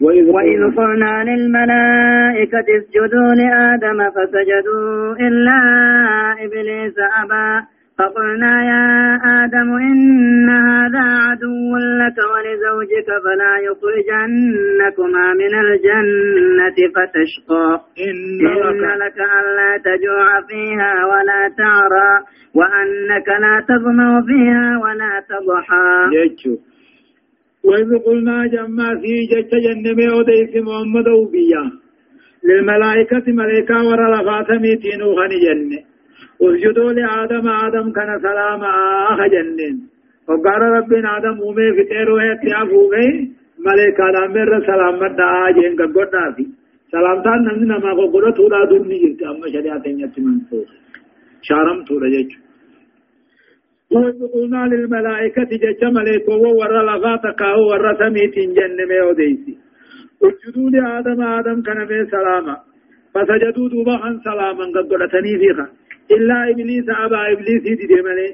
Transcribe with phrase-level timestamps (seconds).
[0.00, 5.60] وإذ, قلنا للملائكة اسجدوا لآدم فسجدوا إلا
[6.44, 7.66] إبليس أبى.
[7.98, 17.80] فقلنا يا آدم إن هذا عدو لك ولزوجك فلا يخرجنكما من الجنة فتشقى.
[17.98, 22.12] إن, إن لك ألا تجوع فيها ولا تعرى
[22.54, 26.16] وأنك لا تظمأ فيها ولا تضحى.
[27.64, 31.64] وإذ قلنا جمع في جت جنب أوديس محمد وبيا
[32.44, 35.80] للملائكة ملائكة ورى لفاتميتين وخني جنة
[36.42, 38.62] اسجدوا لآدم آدم كان سلام
[39.10, 39.76] آخ جنين
[40.28, 43.10] وقال ربنا آدم أمي في تيرو ہے تیافو گئی
[43.66, 46.44] ملائکہ دامر سلام مدى آجين قد في
[46.92, 50.68] سلام تان نمنا ما قد تورا دوني جلت أما شريعتين يتمن فوق
[51.48, 52.49] شارم تورا جيجو
[53.94, 59.54] وإذ قلنا للملائكة جج ملائكة ور لغات كاو ور سميت جنة ميوديسي
[60.26, 62.56] اسجدوا لآدم آدم كان من سلاما.
[63.14, 65.66] فسجدوا دوبا سلاما قد قلتني فيها.
[66.16, 68.28] إلا إبليس أبا إبليس دي ملي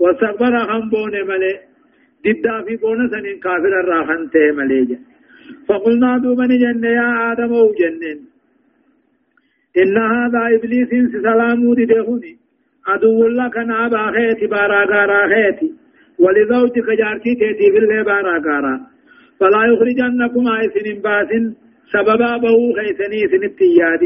[0.00, 1.54] واستكبر هم بون ملي.
[2.24, 4.98] ددا في بون سنين كافر الراحن تي ملي
[5.68, 8.20] فقلنا دوبا جنة يا آدم أو جنة.
[9.82, 10.90] إن هذا إبليس
[11.22, 12.43] سلامو دي دهوني
[12.86, 15.74] عدو لك نابا خيتي بارا غارا خيتي.
[16.18, 18.80] ولزوجك جارتي تيتي في اللي بارا غارا.
[19.40, 21.30] فلا يخرجنكم آيسن باس
[21.92, 24.02] سببا بهو خيسني سنتياد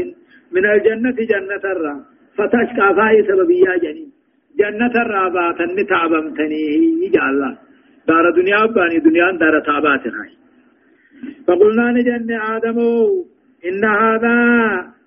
[0.51, 1.95] من الجنة جنة الرا.
[2.37, 4.07] فتشكى فاي سببيا جني.
[4.59, 6.63] جنة الرا باتن تعبمتني
[7.03, 7.57] يجعل الله.
[8.07, 10.25] دار دنيا باني دنيا دار تعباتنا
[11.47, 12.79] فقلنا نجن آدم
[13.67, 14.35] إن هذا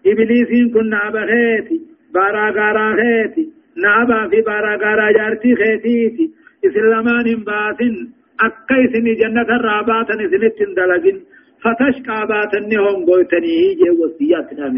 [0.07, 1.81] إبليس كنا بخيتي
[2.15, 3.45] بارا غارا خيتي.
[3.77, 6.31] نابا في بارا غارا جارتي خيتيتي
[6.65, 7.95] اسلمان باسن
[8.41, 11.21] أكا إسن جنة الراباتن اسنت دلقن.
[11.63, 14.77] فتشقى باتن هم قوتني هي وصيات نام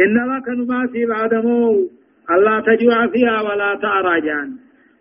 [0.00, 1.88] إنما كانوا ما في بعدمو.
[2.30, 4.48] الله تجوع فيها ولا تعرجان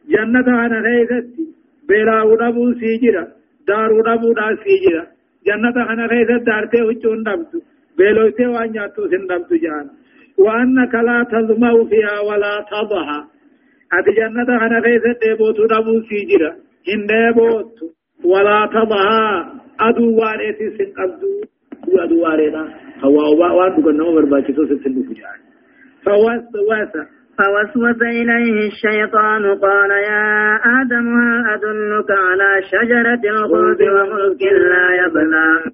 [0.10, 1.46] جنة أنا خيثتي
[1.90, 3.28] بلا ودبو سيجرا.
[3.68, 5.06] دار ودبو دا سيجرا.
[5.48, 7.60] جنة أنا خيثت دارتي وچون دبتو
[7.98, 9.88] بلوتي وانياتو سندبتو جان.
[10.38, 13.20] وأنك لا تظمأ فيها ولا تضحى
[13.94, 16.52] أتي جنة أنا غيث ديبوت نمو سيجرا
[16.94, 17.74] إن ديبوت
[18.26, 19.46] ولا تضحى
[19.80, 21.32] أدو واريتي سن أبدو
[22.04, 22.64] أدو وارينا
[23.04, 25.40] هو وان بقى نمو برباكتو ستنو كجان
[26.06, 26.94] فوسوس
[27.38, 35.72] فوسوس إليه الشيطان قال يا آدم هل أدلك على شجرة الخلد وملك لا يبلى؟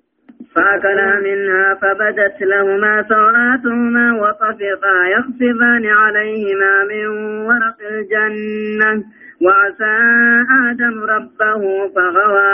[0.55, 7.07] فأكلا منها فبدت لهما سوآتهما وطفقا يخصفان عليهما من
[7.47, 9.03] ورق الجنة
[9.41, 9.97] وعسى
[10.69, 11.61] آدم ربه
[11.95, 12.53] فغوى.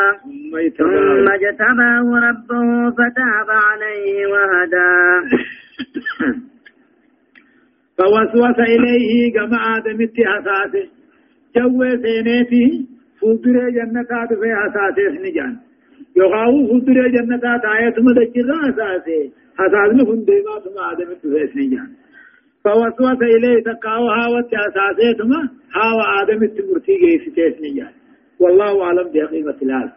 [0.78, 2.06] ثم اجتباه.
[2.28, 4.97] ربه فتاب عليه وهدى.
[7.97, 10.88] فوسوس إليه كما آدم اتحساسه
[11.56, 12.88] جو سينيتي
[13.22, 15.66] فوتر جنة في حساسه نجان.
[16.19, 17.45] يقاو فدر جنة
[17.75, 21.89] آية مدجر أساسه حساسنا فندما ثم آدم التفاسني جان
[22.63, 25.33] فوسوس إليه تقاو هاوت أساسه ثم
[25.77, 27.94] هاو آدم التمرتي جيس تسني جان
[28.39, 29.89] والله أعلم بحقيقة الحال.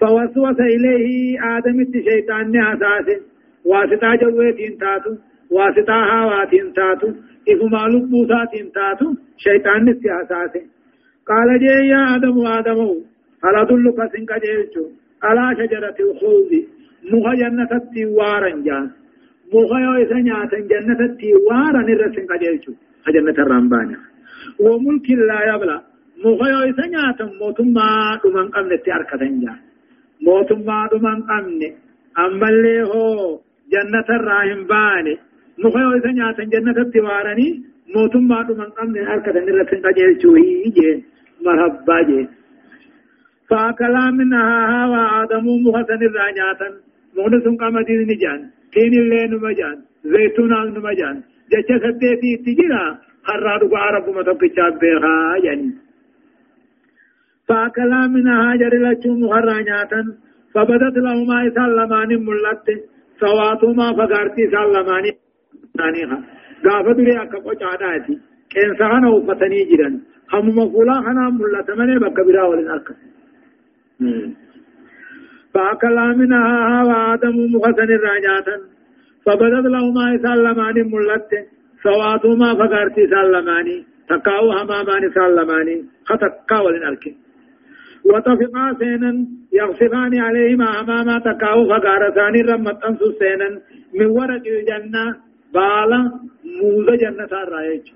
[0.00, 3.20] فوسوس إليه آدم الشيطان أساسه
[3.64, 5.12] واسطة جوتين تاتو
[5.50, 7.08] واسطة هاواتين تاتو
[7.52, 9.06] إفما لبوساتين تاتو
[9.44, 9.88] شيطان
[10.22, 10.62] أساسه
[11.28, 13.11] قال جي يا آدم آدم
[13.44, 14.84] هل أدلك سنك جيشو
[15.26, 16.52] على شجرة الخلد.
[17.10, 18.86] مخا جنة التوارا جان.
[19.86, 22.72] يويسا نياتا جنة التوارا نرى سنك جيشو
[23.14, 23.98] جنة الرمبانيا
[24.64, 25.76] وملك لا يبلى.
[26.54, 27.86] يويسا نياتا موتما
[28.24, 29.58] دمان قمنا تياركة جان.
[30.26, 31.70] موتما دمان قمنا
[32.24, 33.40] أما اللي هو
[33.72, 34.10] جنة
[35.62, 37.34] مخا يويسا نياتا جنة التوارا
[37.94, 41.02] موتما دمان قمنا هركة نرى سنك جيشو هي
[41.44, 42.28] مرحبا جين
[43.52, 46.68] فأكلا منها هوا آدم محسن الرانياتا
[47.16, 48.40] مغنس قامتين نجان
[48.74, 49.76] كين اللي نمجان
[50.12, 51.16] زيتون نمجان
[51.52, 52.84] جچا سديتي تجرا
[53.26, 55.16] خرادو عرب متقشاب بها
[55.46, 55.70] يعني
[57.48, 60.00] فأكلا منها جر لچو مخرانياتا
[60.54, 62.66] فبدت لهما سلمان ملت
[63.20, 65.04] سواتهما فغارتي سلمان
[65.78, 66.18] ثانيها
[66.66, 67.90] غافة دري أكا قوچانا
[68.52, 69.94] كنسان وفتني جران
[70.32, 73.12] هم مفولا خنا ملت منه بكبرا ولن أركس
[75.54, 78.56] فأكلا منها وآدم مخسن الراجاتا
[79.26, 81.30] فبدت لهما سلمان ملت
[81.82, 83.76] سواتهما فقرتي سلماني
[84.08, 85.76] تقاو همامان سلماني
[86.08, 87.12] ختقا ولن أركي
[88.10, 93.48] وطفقا سينا يغصفان عليهما أماما تكاو فقار ثاني رمت أنسو سينا
[93.98, 95.04] من ورق الجنة
[95.54, 96.00] بالا
[96.60, 97.86] موزة جنة الرأيج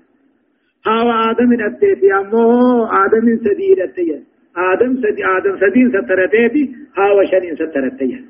[0.87, 4.23] هاو آدم الأتيتي أمو آدم سديد التيان
[4.57, 6.63] آدم سدي آدم سدين سترتيتي
[6.97, 8.25] هاو شنين سترتيان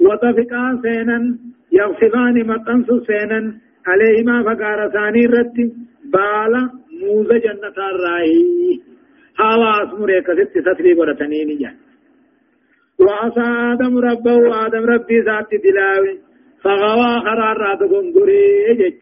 [0.00, 1.38] وطفقا سينا
[1.72, 3.40] يغصفان مطنسو سينا
[3.86, 5.72] عليهما فقار ثاني رتي
[6.12, 6.62] بالا
[7.00, 8.80] موزة جنة الرأيج
[9.40, 11.76] هاوا اسمره كذت ستري ورتنين جان
[12.98, 16.14] وعصى آدم ربه آدم ربي ذات دلاوي
[16.62, 18.98] فغوا قرار رات غنغري جج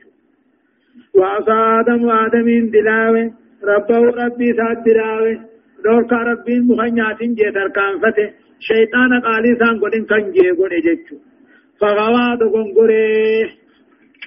[1.15, 3.25] وعصى آدم آدم دلاوي
[3.69, 5.37] ربه ربي ذات دلاوي
[5.85, 8.31] دور کا ربين مخنياتين جيتر كانفته
[8.69, 11.09] شيطان قالي سان قدن كان جي قد جج
[11.81, 13.05] فغوا غنغري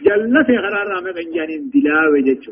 [0.05, 2.49] جلت قرار رام غنجانين دلاوي جج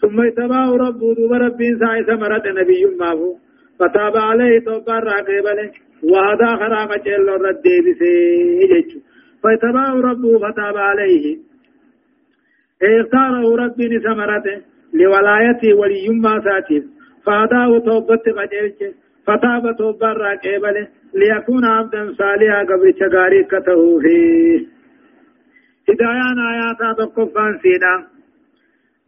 [0.00, 3.30] ثم اتبعه ربه دوب ربين ساي ثمرة نبي مافو
[3.78, 5.70] فتاب عليه توبا راقبله
[6.12, 8.90] وهذا خرام جل رد بسيجج
[9.42, 11.38] فاتبعه ربه فتاب عليه
[12.82, 16.84] اختاره ربي ثمرته لولايته ولي ما ساتيف
[17.26, 18.80] فهداه توبت قجلج
[19.26, 24.66] فتاب توبا راقبله ليكون عبدا صالحا قبل شغاري كته فيه
[25.88, 27.94] هدايان آيات تقفان سينا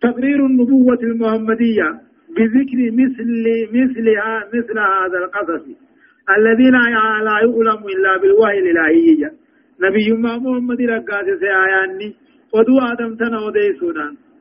[0.03, 1.89] تقرير النبوة المحمدية
[2.37, 3.29] بذكر مثل
[3.73, 5.65] مثلها مثل هذا القصص.
[6.39, 9.31] الذين لا يعلم إلا بالوحي الإلهي.
[9.81, 12.15] نبي محمد رقاس سيآياني
[12.55, 13.73] ودو آدم تنو دي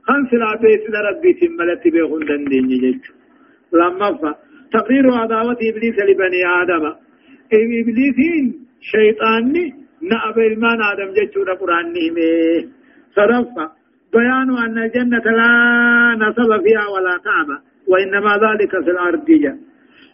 [0.07, 3.03] خمس لا بيت ربي تملت بيخون دندين جيج
[3.73, 4.31] لما فا
[4.73, 6.83] تقرير عداوة إبليس لبني آدم.
[7.53, 8.45] إبليسين؟
[8.91, 9.65] شيطاني.
[10.11, 12.31] نأب المان آدم جيجو قرآن نيمي.
[13.15, 13.65] صرفا
[14.13, 15.51] بيان أن الجنة لا
[16.21, 17.49] نصب فيها ولا تعب
[17.91, 19.25] وإنما ذلك في الأرض.
[19.43, 19.57] جاء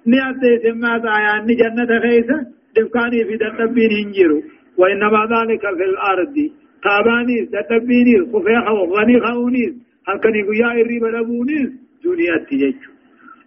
[0.08, 0.94] نيأتي سما
[1.28, 2.38] يعني جنة خيسة؟
[2.76, 4.40] دفكاني في دتبين هنجرو.
[4.78, 6.36] وإنما ذلك في الأرض.
[6.84, 9.66] تاباني دتبيني خفيخة وغني خوني
[10.08, 11.62] هل كان يقول يا إري بلبوني
[12.04, 12.92] دنيا تجيجو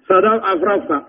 [0.08, 1.06] صدق أفرفا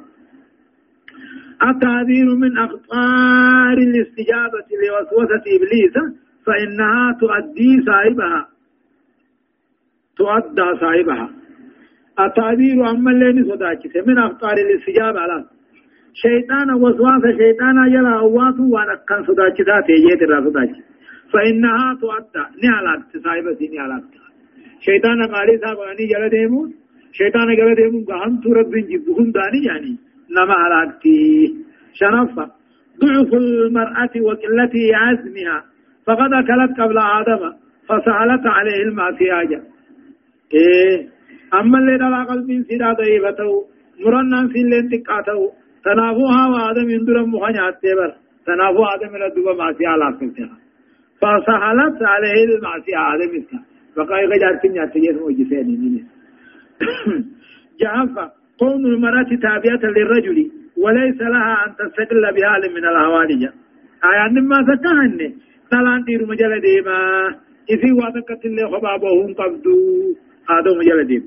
[1.70, 5.96] التعذير من أخطار الاستجابة لوسوسة إبليس
[6.46, 8.48] فإنها تؤدي صاحبها
[10.18, 11.30] تؤدى صاحبها
[12.20, 15.46] التعبير أما اللي صداكت من أخطار الاستجابة على
[16.14, 20.84] شيطان وسواس شيطان يلا أوات وأنا كان صداكتات يجيت الرا صداكت
[21.36, 24.04] فإنها تؤدى نعلاك صاحبة نعلاك
[24.88, 26.70] شيطان قالي صاحب أني جل ديمون
[27.20, 29.94] شيطان جل ديمون قام ترب جبهم داني يعني
[30.36, 31.20] نما علاكتي
[32.00, 32.46] شنفة
[33.02, 35.64] ضعف المرأة وقلة عزمها.
[36.08, 37.42] فقد أكلت قبل آدم
[37.88, 39.64] فسألت عليه المعصية.
[40.54, 41.08] إيه.
[41.54, 43.52] أما اللي دلا قلبين سيدا ضعيفته
[44.06, 45.52] مرنان سيلين تقاته
[45.86, 48.12] تنافوها وآدم يندر مخنيات تبر
[48.46, 50.58] تنافو آدم إلى دوبا معصية على سلطها
[51.22, 53.60] فسهلت عليه المعصية آدم إسكا
[53.96, 56.06] فقال غجار كنيا تجيس موجسين نينيس
[57.82, 63.54] جعفة كون المرأة تابعة للرجل وليس لها أن تستقل بحال من الهوانية
[64.04, 65.34] آيان ما سكهن
[65.72, 67.00] تلان دير مجال ديما.
[67.70, 69.78] إذي واتكت اللي خبابهم قبدو
[70.50, 71.24] هذا مجلدين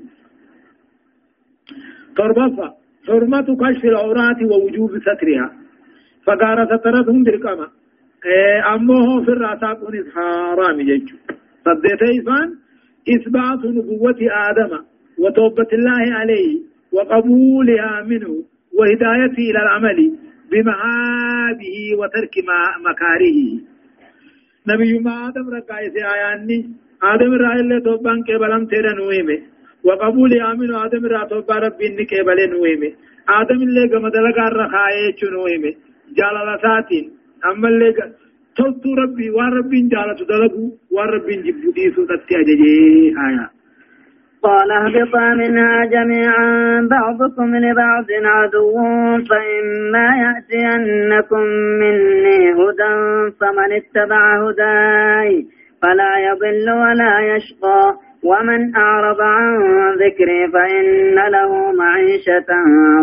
[2.17, 2.73] تربصة
[3.07, 5.53] حرمة كشف العورات ووجوب سترها.
[6.25, 7.67] فقال سترتهم بالقمة.
[8.75, 9.79] أمه في الرأسات
[10.15, 11.15] حرام يجو
[11.65, 12.49] صديت إيفان
[13.15, 14.71] إثبات نبوة آدم
[15.19, 16.59] وتوبة الله عليه
[16.91, 18.43] وقبولها منه
[18.77, 19.99] وهدايته إلى العمل
[20.51, 22.35] بمعابه وترك
[22.87, 23.39] مكاره
[24.67, 26.69] نبي ما آدم رقائي آياني
[27.03, 29.39] آدم را اللي توبان كبلم تيرا نويمه
[29.83, 32.91] وقبول آمين آدم را توبا ربي إني كبلي نويمه
[33.29, 35.73] آدم اللي قمد لقار رخائي نويمه
[36.17, 36.49] جالال
[37.41, 37.93] ساتين أما اللي
[38.55, 43.49] تلتو ربي وان ربي جالت دلقو وان ربي جبو ديسو تتي أججي آية.
[44.43, 48.73] قال اهبطا منها جميعا بعضكم لبعض عدو
[49.29, 51.43] فإما يأتينكم
[51.81, 55.45] مني هدى فمن اتبع هداي
[55.81, 57.93] فلا يضل ولا يشقى
[58.23, 59.57] ومن أعرض عن
[59.93, 62.49] ذكري فإن له معيشة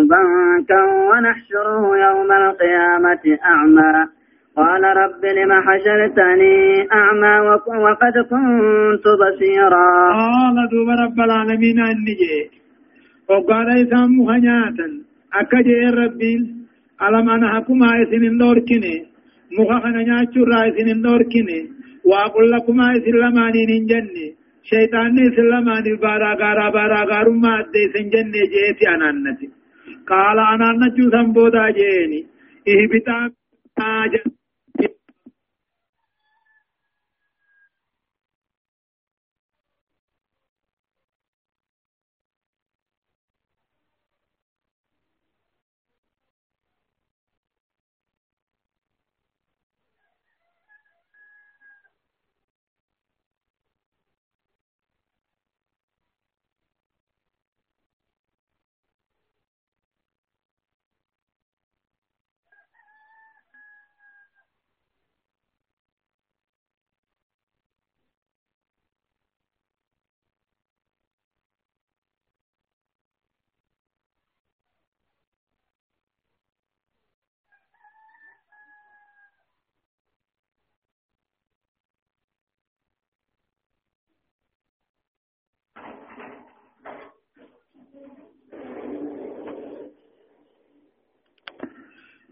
[0.01, 4.16] ضنكا ونحشره يوم القيامة أعمى.
[4.57, 6.55] قال رب لم حشرتني
[6.93, 7.35] أعمى
[7.85, 9.89] وقد كنت بصيرا.
[10.21, 12.51] قال دوب رب العالمين أنجي
[13.29, 14.89] وقال إسام مهنياتا.
[15.41, 16.35] أكجي ربي.
[17.03, 18.97] ألم أنا حكما إسن دوركني
[19.59, 21.61] مخخنا نياتشو رأيسن دوركني
[22.09, 24.27] وأقول لكم إسلاماني ننجني.
[24.71, 29.49] شيطان إسلاماني بارا غارا بارا غارما أدي سنجني جيتي أنانتي.
[30.11, 32.21] قال أنا نجو سنبودا جيني.
[32.69, 33.19] إهبتا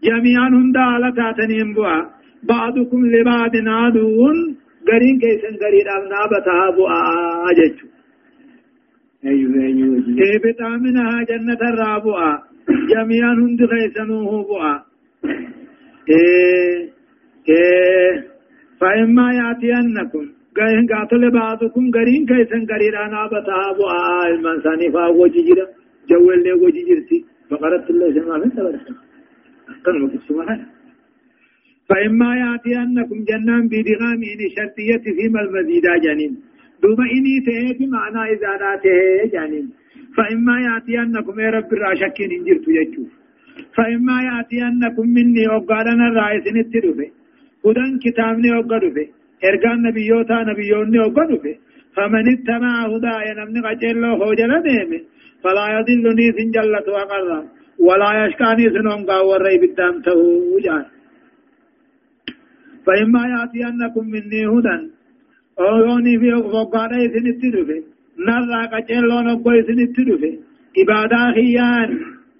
[0.09, 1.95] جميعا هندا على تاتنين بوا
[2.53, 4.27] بعضكم لبعض عدو
[4.89, 6.89] غرين كيسن غرين أبنابتها بوا
[7.49, 7.87] أججو
[10.35, 12.33] إبتا منها جنة الرابعة
[12.93, 14.73] جميعا هند خيسنوه بوا
[16.09, 16.77] إيه
[17.49, 18.13] إيه
[18.81, 20.25] فإما يأتينكم
[20.59, 25.65] غين قاتل بعضكم غرين كيسن غرين أبنابتها بوا المنساني فاوجي جرا
[26.09, 27.19] جوال لي وجي جرتي
[27.49, 28.95] فقرت الله سمع من تبرسل
[29.85, 30.61] كلمة السبحان
[31.89, 36.33] فإما يأتينكم جنان بدغام إن شرطية فيما المزيد جانين
[36.81, 38.97] دوما إني تهي بمعنى إذا راته
[39.33, 39.65] جانين
[40.17, 43.11] فإما يأتينكم يا رب الراشكين إنجرت يجوف
[43.77, 47.07] فإما يأتينكم مني أقالنا الرائسين التدفه
[47.65, 49.07] هدن كتابني أقدفه
[49.47, 51.55] إرقان نبيوتا نبيوني أقدفه
[51.95, 55.01] فمن اتبع هدايا نمني قجل له خجل ديمه
[55.43, 57.43] فلا يضلني سنجلة وقرر.
[57.79, 60.85] ولا يشكاني سنون قاور ري بالدام توجان
[62.85, 64.77] فإما يأتينكم مني هدى
[65.59, 67.79] أولوني في وقارة سنتدفه
[68.27, 70.33] نرى قجلو نقوي سنتدفه
[70.81, 71.89] إبادة خيان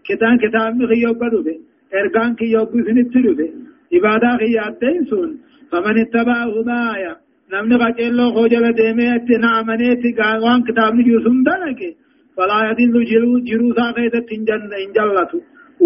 [0.07, 1.55] كتان كتاب خيو قدفه
[1.99, 3.49] إرقان خيو سنتدفه
[3.93, 5.29] إبادة خيان تيسون
[5.71, 7.13] فمن اتبع هدايا
[7.51, 11.91] نمني قجلو خوجل ديمي اتنا عمنيتي قاوان كتاب نجوسم دلقه
[12.37, 15.31] فلا يدل جرو جرو ساقيت تنجن انجلت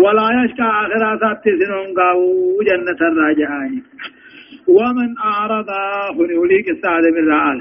[0.03, 2.21] ولا يشكى آخرا سات سنون قاو
[2.67, 3.73] جنة الراجعان
[4.77, 5.69] ومن أعرض
[6.17, 7.59] هني وليك السعد من رعال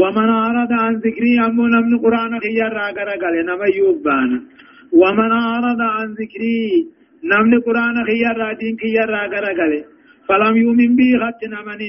[0.00, 4.30] ومن أعرض عن ذكري أمو نمن قرآن خيار راقر قال نما يوبان.
[5.00, 6.60] ومن أعرض عن ذكري
[7.32, 9.72] نمن قرآن خيار راجين خيار راقر قال
[10.28, 11.80] فلم يؤمن بي خط نمن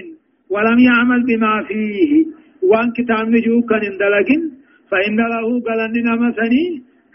[0.53, 2.11] ولم يعمل بما فيه.
[2.69, 4.41] وان كتاب نجوك كان اندلقن
[4.91, 6.65] فإن له قلن نمسني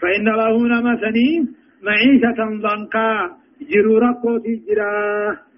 [0.01, 1.29] فإن له نمسني.
[1.85, 3.09] معيشة ضنكا
[3.71, 4.91] جرورا قوتي جرا.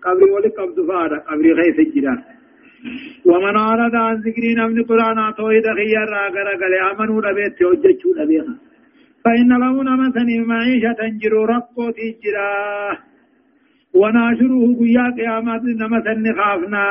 [0.04, 2.16] قبر ولي قبض فارا قبر غيث جرا.
[3.26, 8.56] ومن أراد عن ذكرين من قرآن توحيد خيار راغر قل آمنوا ربيت وججو ربيها
[9.24, 12.52] فإن له نمسني معيشة جرورا قوتي جرا.
[13.94, 16.86] وناشره قيا قيامات نمسن خافنا.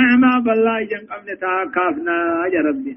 [0.00, 1.28] أعمى بالله جن قمن
[1.74, 2.18] كافنا
[2.54, 2.94] يا ربي.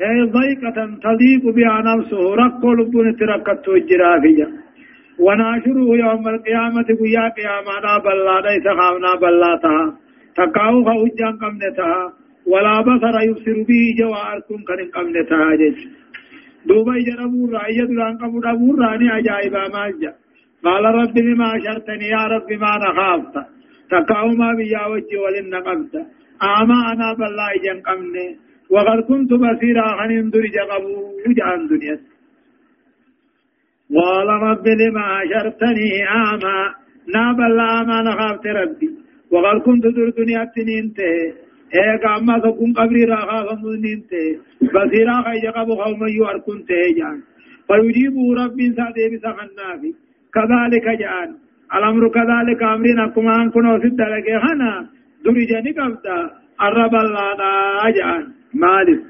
[0.00, 4.48] هي ضيقة تضيق بها نفسه رق لبن تركت الجرافية
[5.24, 9.86] وناشره يوم القيامة ويا قيامنا بلا ليس خافنا بلا تها
[10.36, 12.12] تقاو خوجان قمنتها
[12.52, 15.78] ولا بصر يبصر به جواركم كن قمنتها جيش
[16.66, 20.12] دوبا جربوا رأي دران قبو دبور راني عجائبا ماجا
[20.64, 23.34] قال رب بما شرتني يا رب ما نخافت
[23.90, 25.94] تقاو ما بيا وجه ولن نقبت
[26.42, 28.36] أما أنا بالله جن قمني
[28.70, 30.94] وقد كنت بصيرا عن اندر جقبو
[31.38, 31.96] جان دنيا
[33.96, 36.58] قال رب لما أشرتني أعمى
[37.14, 38.90] ناب الله ما نخافت ربي
[39.32, 41.14] وقد كنت در دنيا تنينته
[41.74, 44.26] ايك اما تكون قبري راخا فمنينته
[44.74, 47.18] بصيرا خي جقبو قوم يواركن تهجان
[47.68, 49.90] فيجيبه ربي سادي بسخنافي
[50.34, 51.30] كذلك جان.
[51.76, 54.72] الأمر كذلك أمرنا كما أنكنا سد لك هنا
[55.28, 56.18] درجني قبدا
[56.66, 57.40] الرب الله
[57.88, 58.22] أجان
[58.64, 59.00] مالك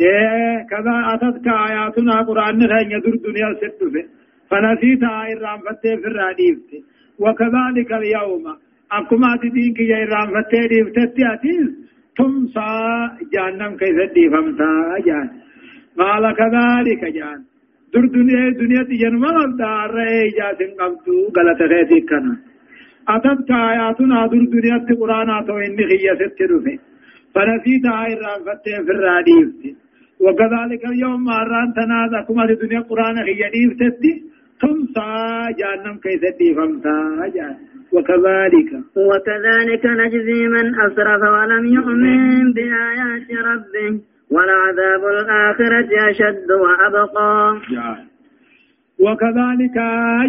[0.00, 4.04] إيه كذا أتتك آياتنا قرآن نخين يدر دنيا ستفه
[4.50, 6.70] فنسيتها إرام فتح في الراديفت
[7.22, 8.44] وكذلك اليوم
[8.98, 11.68] أكما تدين كي إرام فتح ديفتت أتيز
[12.16, 12.70] تمسى
[13.32, 14.72] جهنم كيف ديفمتا
[15.06, 15.28] جان
[15.98, 17.40] قال كذلك جان
[17.94, 22.49] در دنيا دنيا تجنم الدار رأي جاسم قبضو غلط غيثي كنا
[23.14, 26.78] أتتك آياتنا در دنيا قرآن آتو إني خيّة سترفه
[27.34, 29.48] فنسيت آير فتح في الراديف
[30.20, 33.42] وكذلك اليوم مران تنادى كما الدنيا قرآن هي
[33.80, 34.12] تدي
[34.60, 35.10] تمسى
[35.58, 36.22] جهنم كيف
[36.56, 36.98] فمسى
[37.92, 38.70] وكذلك.
[38.96, 44.00] وكذلك نجزي من أسرف ولم يؤمن بآيات ربه.
[44.30, 47.60] ولعذاب الآخرة أشد وأبقى.
[49.00, 49.76] وكذلك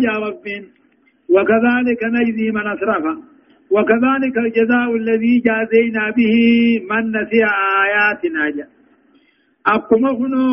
[0.07, 0.45] يا رب
[1.30, 3.04] وكذلك نجزي من أسرف
[3.70, 6.34] وكذلك الجزاء الذي جازينا به
[6.90, 7.42] من نسي
[7.84, 8.68] آياتنا جاء
[9.66, 10.46] أقوم هنو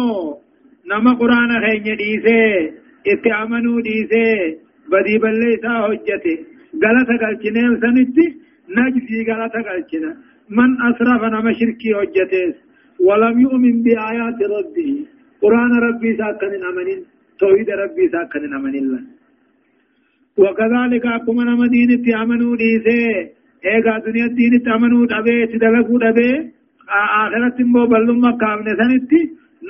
[0.91, 2.71] نما قرآن خين ديسي
[3.11, 4.57] اتعمنوا ديسي
[4.91, 6.37] بدي بليسا حجته
[6.83, 8.25] غلطة قلچنين سنتي
[8.77, 10.11] نجزي غلطة قلچنا
[10.57, 12.45] من أسرف نما شركي حجته
[13.07, 14.91] ولم يؤمن بآيات ربه
[15.41, 16.99] قرآن ربي ساكن أمنين
[17.39, 19.01] توحيد ربي ساكن أمنين الله
[20.38, 23.00] وكذلك أكما نما دين اتعمنوا ديسي
[23.64, 26.30] ايغا دنيا دين اتعمنوا دبي تدلقوا دبي.
[27.22, 29.20] آخرت مو بلما كامن سنتي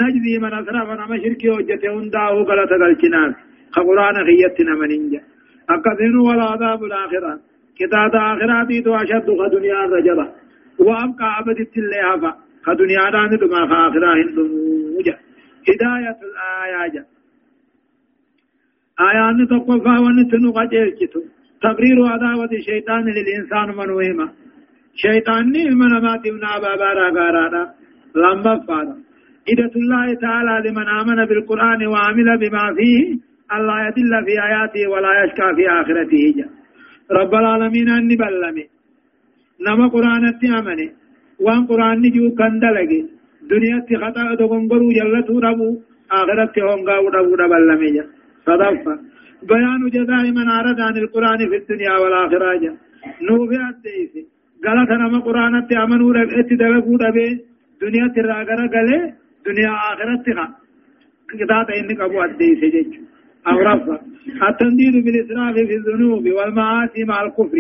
[0.01, 3.35] نجزي من أسرف نما شركي حجته هنداه غلطة قلچناس
[3.75, 5.21] قرآن خيتنا منينجا
[5.71, 7.33] أكثر والعذاب الآخرة.
[7.79, 10.27] كتاب آخرة تو أشد دنيا رجلا.
[10.79, 12.33] وأبقى أبد اللي
[12.67, 15.17] كدنيا دان دما آخرة هندوجا
[15.69, 17.07] هداية الآيات
[19.07, 21.21] آيان تقفى ونتنو قجلتو
[21.67, 24.28] تقرير عداوة الشيطان للإنسان من وهما
[25.05, 25.45] شيطان
[25.81, 27.62] من ما تمنع بابارا غارانا
[28.23, 28.97] لما فادا
[29.52, 33.00] إدة الله تعالى لمن آمن بالقرآن وعمل بما فيه
[33.57, 36.47] الله يدل في آياته ولا يشكى في آخرته جا.
[37.19, 38.64] رب العالمين أني بلمي
[39.67, 40.25] نما قرآن
[40.59, 40.88] أمني
[41.45, 43.00] وان قرآن نجو كان دلقي
[43.50, 45.69] دنيا تي خطا دغنغرو يلتو ربو
[46.19, 47.90] آخرت هونغا ودبو دبلمي
[48.49, 48.95] صدفة
[49.50, 52.50] بيان جزاء من أراد عن القرآن في الدنيا والآخرة.
[52.62, 52.73] جا
[53.28, 54.14] نوبي أدئيس
[54.64, 57.28] غلط نما قرآن تي أمنو رقت دلقو دبي.
[57.83, 58.99] دنيا تي راغرا غلي
[59.47, 59.73] دنيا
[60.25, 60.50] تي خان
[61.31, 63.02] كتاب إنك أبو أدئيس جيجو
[63.49, 63.99] أو رفع
[64.49, 67.59] التنديد بالإسراف في الذنوب والمعاصي مع الكفر.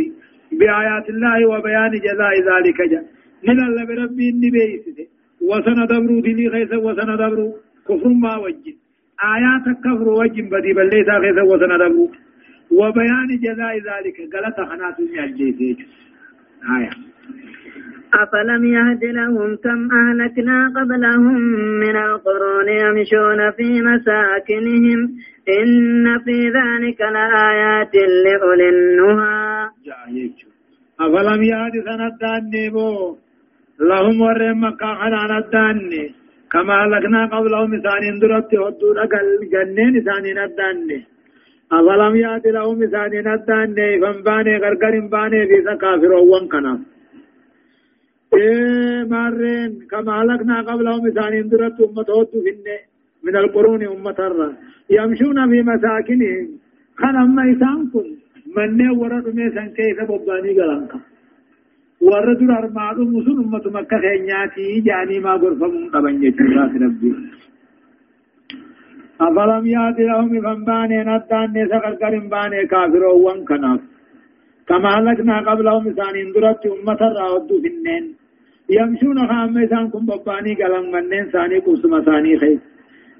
[0.58, 3.04] بآيات الله وبيان جزاء ذلك جاء.
[3.48, 5.06] من الله بربي إني بيسته
[5.48, 7.46] وسن دبرو دلي خيسا وسن دبرو
[7.88, 8.74] كفر ما وجه.
[9.22, 12.10] آيات كفر وجه بدي بل ليس خيسا وسن دبرو
[12.70, 14.16] وبيان جزاء ذلك.
[14.34, 15.78] غلط خنات الجيسيج
[16.76, 16.90] آية.
[18.14, 21.40] أفلم يهد لهم كم أهلكنا قبلهم
[21.84, 25.00] من القرون يمشون في مساكنهم.
[25.60, 29.68] إن في ذلك لآيات لأولي النهى.
[31.00, 32.50] أفلم يهد سندان
[33.80, 35.78] لهم ورم مكة خنان الدان
[36.52, 41.02] كما لكنا قبلهم إسانين درت هدو رقل جنين إسانين الدان
[41.72, 46.74] أولم يأت لهم إسانين الدان فنباني غرغر باني في سكافر وان كنا.
[48.34, 52.78] إيه مارين كما لكنا قبلهم إسانين درت أمة هدو فيني.
[53.24, 54.52] من القرون أمة الرّ
[54.90, 56.48] يمشون في مساكنهم.
[57.00, 58.08] خنم إسان كن
[58.56, 61.00] من ورد ميسان كيف بباني غلانكم
[62.00, 67.12] warra dura armaadhumu sun ummatuma akka keenyaati jaanii maa gorfamuun qaban jechuudha rabbi
[69.26, 73.80] أفلم يأتي لهم فنباني ندان سقرقر باني كافرون كناف
[74.68, 78.04] كما هلكنا قبلهم سانين درت أمة الرعود في النين
[78.70, 82.60] يمشون خام سان كم بباني قلم منين ساني قسم ساني خيس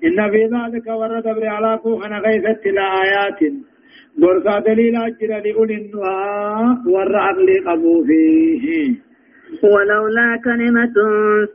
[0.07, 3.41] إن في ذلك ورد بر على كوخنا خيست لآيات
[4.21, 8.95] برسا دليل أجر لأولي النهى والرعب قبو فيه
[9.63, 10.97] ولولا كلمة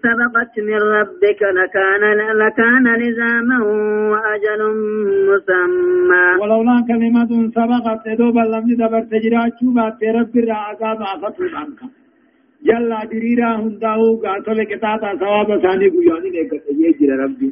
[0.03, 2.03] سبقت من ربك لكان
[2.41, 3.57] لكان لزاما
[4.11, 4.61] وأجل
[5.29, 11.79] مسمى ولولا كلمة سبقت دوبا لم يدبر تجرات شوبات رب العذاب عفتو عنك
[12.67, 16.51] جل دريرا هنداو قاتل كتاتا ثواب ثاني قياني لك
[16.83, 17.49] يجر ربي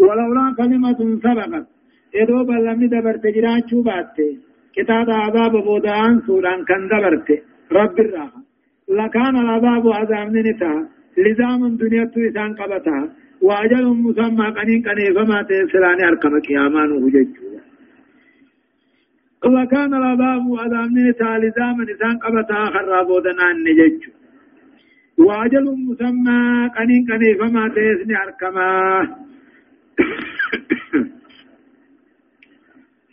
[0.00, 1.66] ولولا كلمة سبقت
[2.14, 4.36] دبرت جراچو باته
[4.76, 7.28] كتاب عذاب بودان سوران كان دبرت
[7.72, 8.40] رب الراحة
[8.88, 10.88] لكان العذاب عذاب نتا
[11.24, 12.98] لزام دنيا إسان قبتا
[13.42, 17.48] وأجل مسمى قنين قنين فما تسلاني أركم قيامان وججو
[19.56, 24.12] لكان العذاب عذاب نتا لزام إسان قبتا خرابودنا نججو
[25.26, 26.40] وأجل مسمى
[26.76, 28.68] قنين قنين فما تسلاني أركما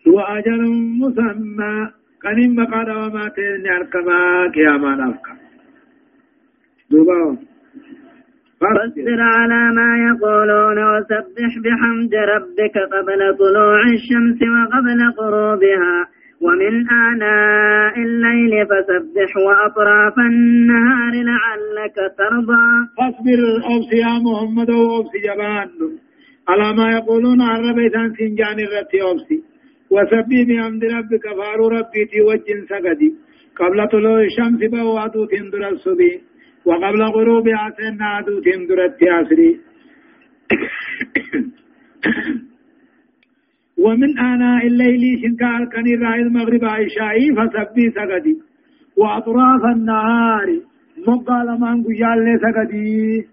[0.07, 0.61] وأجل
[1.01, 1.89] مسمى.
[2.23, 5.33] قد مقاد وما تيني أركما قياما نفكا
[6.91, 7.37] دوبا.
[8.61, 16.07] فاصبر على ما يقولون وسبح بحمد ربك قبل طلوع الشمس وقبل غروبها.
[16.41, 22.67] ومن آناء الليل فسبح وأطراف النهار لعلك ترضى.
[22.97, 23.39] فاصبر.
[23.69, 25.69] أوس يا محمد أوس جبان
[26.49, 29.54] على ما يقولون عن ربي سنجان الرتي أوسي
[29.95, 33.09] وسبي بحمد ربك فارو ربي تي وجن سقدي.
[33.59, 36.13] قبل طلوع الشمس بواتو تندر الصبي.
[36.65, 39.51] وقبل غروب عسن عدو تندر التياسري
[43.77, 48.35] ومن آناء الليل شنكا الكني رأي المغرب عشائي فسبي سقدي.
[48.97, 50.47] وأطراف النهار
[51.07, 53.27] مقال من قيال سقدي.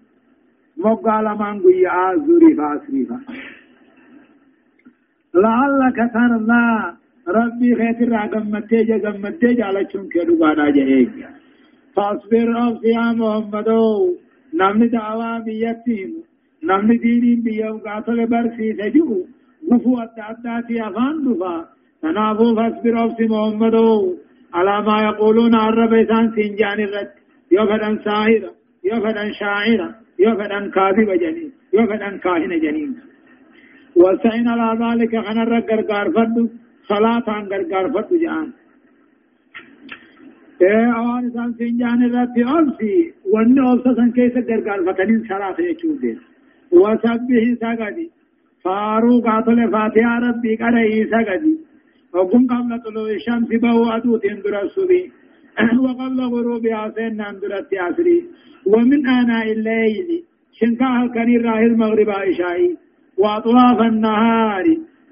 [0.77, 3.03] مقال من قيال زوري فاسري.
[5.35, 6.67] لعلك ترضى.
[7.27, 11.07] ربي خير راغمتي جغمتي جالچون كدو بادا جهي
[11.95, 13.69] فاصبر أو يا محمد.
[14.59, 16.11] نمني دعوا بيتين
[16.63, 19.25] نمني دينين بيو قاتل برسي سجو
[19.71, 21.55] غفو التعداتي افان دفا
[22.01, 23.75] تنافو فاصبر أو محمد.
[24.53, 27.11] على ما يقولون عرب إنسان سنجان الرد
[27.51, 28.51] يفدن ساهرة
[28.89, 31.51] يفدن شاعرة يفدن كاذب جنين.
[31.73, 33.12] يفدن كاهن جنين.
[33.95, 36.49] وسعين على ذلك خنا رجر غرفد
[36.89, 38.51] صلاة عن غرغر فد جان.
[40.63, 42.95] اوان سان سنجان رات اوسي
[43.33, 46.19] ون اوسا کیسے غرغر فتنين صلاة يچودين
[46.71, 48.09] وسبح سغدي
[48.63, 51.55] فاروق عطل فاتحة ربي قرأي سغدي
[52.13, 55.11] وقم قبل طلوع الشمس بهو أدو تندر الصبي
[55.83, 58.19] وقبل غروبها سن اندر التعسري
[58.65, 60.23] ومن آناء الليل
[60.59, 62.77] شنكاها كان الراهي المغرب عشائي
[63.23, 64.65] وأطراف النهار.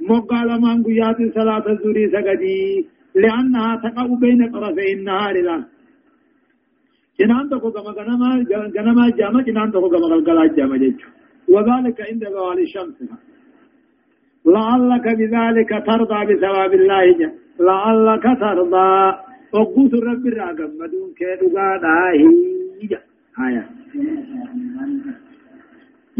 [0.10, 2.88] مقال من قيات صلاة الزوري سقدي.
[3.16, 5.64] لأنها تقع بين طرفي النهار لا.
[7.20, 8.30] جنان تقو كما غنما
[8.78, 11.08] غنما جامع جنان تقو كما غلغلا جامع جيجو
[11.54, 12.98] وذلك عند زوال الشمس.
[14.46, 18.94] لعلك بذلك ترضى بثواب الله جل لعلك ترضى.
[19.54, 22.26] وقوت رب الراقم مدون كيدوغا داهي
[23.46, 23.64] آية.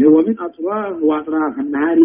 [0.00, 1.98] هو من أطراف وأطراف النهار.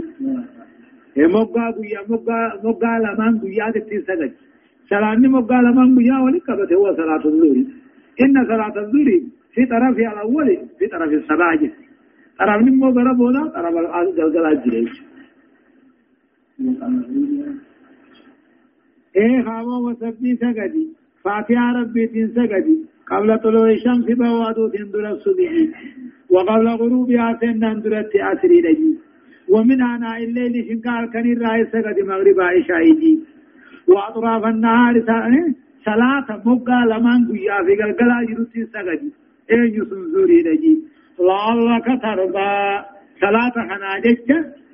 [1.17, 4.33] مقا قويا مقا مقا لمن قويا تتين سجد.
[4.89, 7.57] سلامي مقا لمن قويا ولكبت هو صلاة الظهر.
[8.21, 9.21] إن صلاة الظهر
[9.53, 10.47] في طرف الأول
[10.79, 11.55] في طرف الصباح.
[11.61, 11.87] جس
[12.39, 14.89] طرف نمو ضرب هنا طرف الجلجل الجريج
[19.17, 20.87] إيه خاوة وسبي سجدي
[21.23, 25.51] فاتحة ربي تين سجدي قبل طلوع الشمس بوادو تندر الصبح.
[26.29, 28.91] وقبل غروبها سنان درت أسري لجي
[29.49, 33.19] ومن آناء الليل شنكار كان الرأي سقد مغرب عشائي
[33.87, 34.93] وأطراف النهار
[35.85, 39.01] صلاة مقا لمن قيا في قلقلا جرسي سقد
[39.51, 40.75] أين يسنزوري لجي
[41.19, 42.53] لعلك ترضى
[43.21, 44.29] صلاة خناجك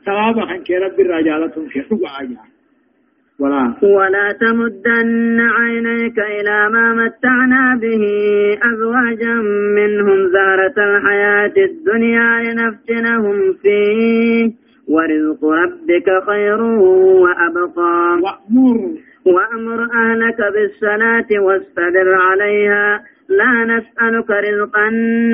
[0.06, 2.53] ثواب خنك رب الرجالة في حقا
[3.44, 8.04] ولا ولا تمدن عينيك إلى ما متعنا به
[8.74, 9.34] أزواجا
[9.76, 14.52] منهم زهرة الحياة الدنيا لنفتنهم فيه.
[14.88, 18.20] ورزق ربك خير وأبقى.
[18.24, 18.78] وأمر.
[19.26, 23.04] وأمر أهلك بالصلاة واستدر عليها.
[23.30, 24.90] لا نسألك رزقا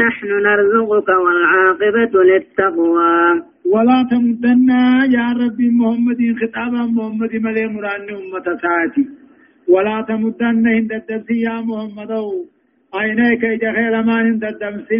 [0.08, 3.41] نحن نرزقك والعاقبة للتقوى.
[3.73, 4.69] ولا تمدن
[5.17, 9.03] يا ربي محمد خطابا محمد ملي مران أمة ساعتي.
[9.73, 12.12] ولا تمدن عند الدبس يا محمد.
[12.93, 14.91] عينيك جخيل ما عند الدبس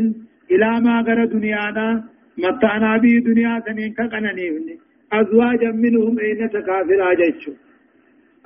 [0.51, 1.88] إلى ما غر دنيانا.
[2.43, 4.67] متعنا بي دنيا سنين كقننيفن
[5.19, 7.53] أزواجا منهم أين تكافر أجتشو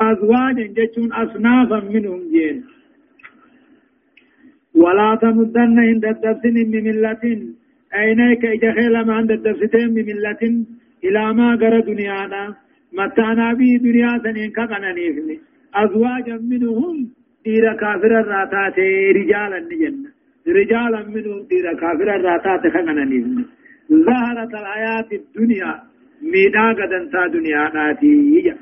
[0.10, 2.58] أزواجا جتشون أصنافا منهم جين.
[4.76, 7.24] ولا تمدن عند الدبس من ملة.
[7.94, 10.44] عينيك إجخيل ما عند الدفتين بملة
[11.04, 12.56] إلى ما قرى دنيانا.
[12.98, 15.40] متانا بي دنيا سنين كقنانيفني
[15.76, 16.96] أزواجا منهم
[17.46, 18.78] دير كافر الراتات
[19.18, 20.10] رجالا نجنة
[20.58, 23.46] رجالا منهم دير كافر الراتات كقنانيفني
[24.08, 25.72] ظهرت الحياة الدنيا
[26.32, 28.54] ميدا قدن تا دنيا ناتي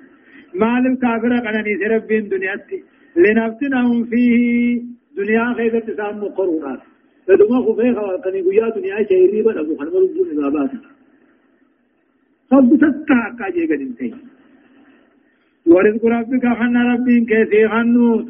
[0.56, 2.84] مالم كافر قناني ربين دنياتي.
[3.16, 4.82] لنفتنهم فيه
[5.18, 6.80] دنيا خيبة تسام قرونات.
[7.28, 10.72] فدما خو فيها كان يقول دنيا شيري بنا ابو حنبل بن غابات
[12.52, 14.14] خب تتا كاجي قدين تي
[15.66, 18.28] ورزق ربك خن ربين كيسي خنوت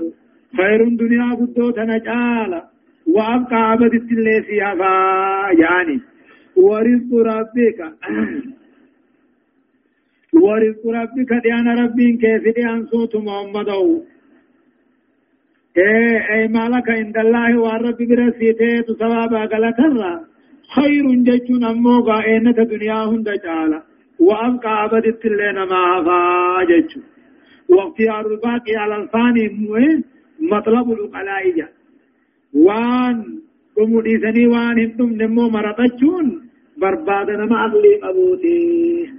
[0.57, 2.61] خير دنيا قدو تنجالا
[3.07, 4.93] وأبقى عبد التلسي هفا
[5.63, 5.99] يعني
[6.55, 7.79] ورزق ربك
[10.43, 14.03] ورزق ربك ديان ربين كيسي ديان صوت محمدو.
[15.77, 20.13] اي مالك عند الله والرب برسيته ثوابا غلطرا
[20.75, 23.81] خير جچون اموغا اينة دنيا هند جالا
[24.19, 26.91] وابقى عبدت لنا ما فاجچ
[27.69, 29.45] واختيار الباقي على الفاني
[30.39, 31.69] مطلب العقلاء
[32.53, 33.17] وان
[33.77, 36.25] قموديسني وان هندم نمو مرتجون
[36.81, 39.09] بربادنا مع اللي قبوتي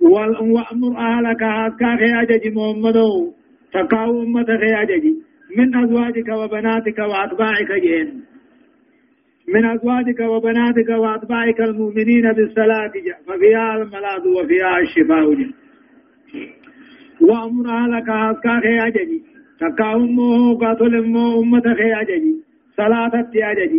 [0.00, 3.32] وأمر أهلك هاتكا خياجج محمدو
[3.72, 5.04] تقاو أمة خياجج
[5.56, 8.24] من أزواجك وبناتك وأتباعك جين
[9.54, 12.92] من أزواجك وبناتك وأتباعك المؤمنين بالصلاة
[13.26, 15.52] ففيها الملاذ وفيها الشفاء جين
[17.20, 19.10] وأمر أهلك هاتكا خياجج
[19.60, 22.24] تقاو أمه قاتل أمه أمة خياجج
[22.76, 23.72] صلاة أجج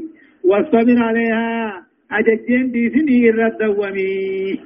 [0.44, 4.60] واصطبر عليها أججين دي سني الردومي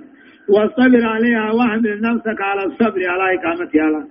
[0.49, 4.07] واصطبر عليها وأحمل نفسك على الصبر على إقامتها على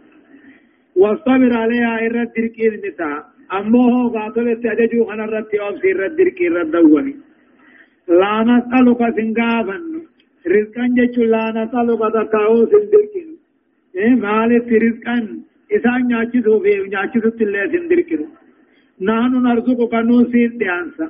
[0.96, 3.24] واصطبر عليها الرد دركي النساء.
[3.58, 7.14] أمه قاتل تججو خنا الرد أبسي الرد دركي الردومي
[8.20, 9.76] لا نسألك سنقابا
[10.54, 13.24] رزقا جيش لا نسألك تكاو سندركي
[13.96, 15.16] إيه مالك رزقا.
[15.76, 18.16] إسان نياچسو في نياچسو تلي سندركي
[19.08, 21.06] نحن نرزقك نوسين ديانسا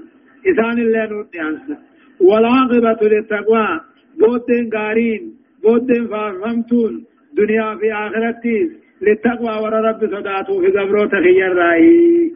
[0.51, 1.77] إسان الله نور ديانسا
[2.21, 3.81] والعاقبة للتقوى.
[4.21, 5.23] بودين غارين
[5.63, 7.05] بودين فارمتون
[7.37, 8.59] دنيا في آخرتي
[9.07, 12.33] للتقوى ورى رب صداتو في قبرو تخير رأي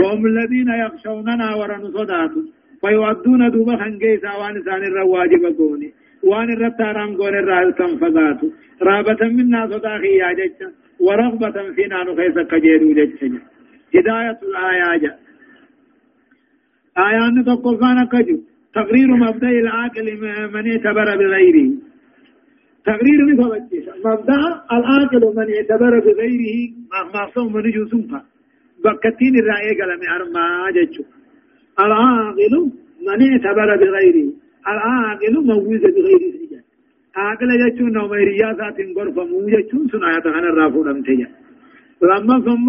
[0.00, 2.40] وهم الذين يخشوننا ورى صداتو
[2.80, 5.88] فيودون دوبا خنجيسا وان سان الرواجب قوني
[6.30, 8.46] وان الرتارام قون الرائل تنفذاتو
[8.88, 10.58] رابة منا صداخي يا جيش
[11.06, 13.20] ورغبة فينا نخيسا كجيرو جيش
[13.94, 15.04] هداية الآيات
[16.98, 18.38] آيان تقفان كجو
[18.74, 20.06] تقرير مبدأ العاقل
[20.54, 21.70] من اعتبر بغيره.
[22.86, 23.42] تقرير مثل
[24.04, 24.40] مبدأ
[24.72, 26.70] العاقل من اعتبر بغيره
[27.14, 28.24] ما صوم من جوسمها
[28.84, 30.44] بكتين الرأي قلم أرما
[30.76, 31.04] جتشو
[31.84, 32.54] العاقل
[33.06, 34.32] من اعتبر بغيره.
[34.72, 36.32] العاقل موجود بغيره
[37.16, 41.28] عاقل جتشو نو ميرياسات غرفة موجتشو سنايا تغنى الرافو نمتجا
[42.02, 42.68] لما ثم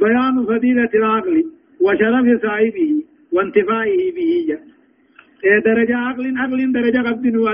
[0.00, 1.36] بيان فضيلة العقل
[1.84, 2.90] وشرف صاحبه
[3.32, 4.32] وانتفائه به
[5.44, 7.46] إيه درجة عقل عقل درجة قبض نو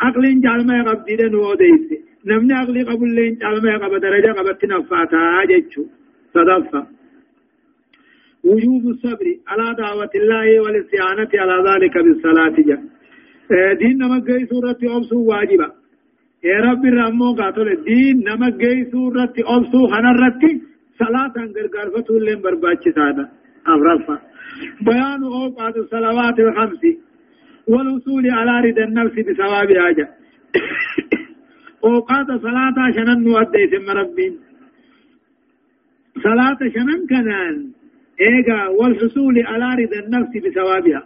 [0.00, 5.84] عقل جالما قبض نو أديت نمني عقل قبل لين جالما قبض درجة قبض نفاتا جتشو
[6.34, 6.86] صدفة.
[8.44, 12.78] وجوب الصبر على دعوة الله والاستعانة على ذلك بالصلاة جا.
[13.52, 15.68] إيه دين نمك سورة أبسو واجبة.
[16.44, 17.68] يا رب الرحمن قاتل.
[17.68, 20.62] الدين نمك سورة أبسو خنرتي.
[20.98, 23.28] صلاة غرغر فتول لين برباچ سادا.
[23.68, 24.18] أمرفا
[24.86, 26.82] بيان أوقات الصلوات الخمس.
[27.68, 30.08] والوصول على رضا النفس بثواب حاجة
[31.84, 34.34] أوقات صلاة شنن نؤدي ثم ربين
[36.22, 37.56] صلاة شنن كنان
[38.20, 41.02] إيجا والحصول على رضا النفس بثوابها.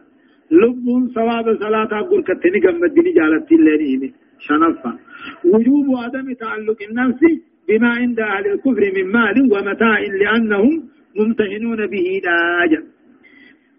[0.51, 4.99] لب ثواب صلاة أقول كتني قمدني جالت اللينين شنفا.
[5.45, 7.23] وجوب عدم تعلق النفس
[7.69, 12.83] بما عند أهل الكفر من مال ومتاع لأنهم ممتهنون به داجا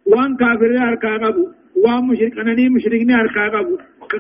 [0.05, 1.47] وأن كافر أركا قبو
[1.83, 3.75] وان مشرك أنني مشركني أركا قبو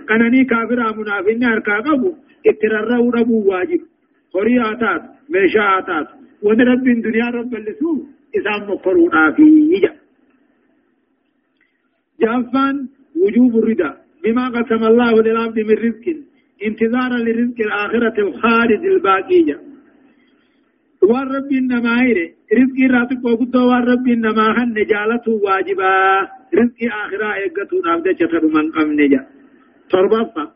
[0.09, 2.09] قنني كافر منافقني أركا قبو
[2.47, 3.81] اترروا ربو واجب
[4.33, 6.07] خري آتات ميشا آتات
[6.43, 7.91] وان رب الدنيا رب اللسو
[8.37, 9.93] إسام مقرون في يجا
[12.21, 12.75] جافان
[13.21, 13.91] وجوب الرضا
[14.23, 16.05] بما قسم الله للعبد من رزق
[16.67, 19.57] انتظارا لرزق الآخرة الخالد الباقية
[21.09, 22.27] والرب إنما هيري
[22.59, 25.95] رزق راتك وقدو والرب إنما هن نجالته واجبا
[26.53, 29.21] رزق آخرة إيقاتو نابدة جتر من قم نجا
[29.89, 30.51] تربطة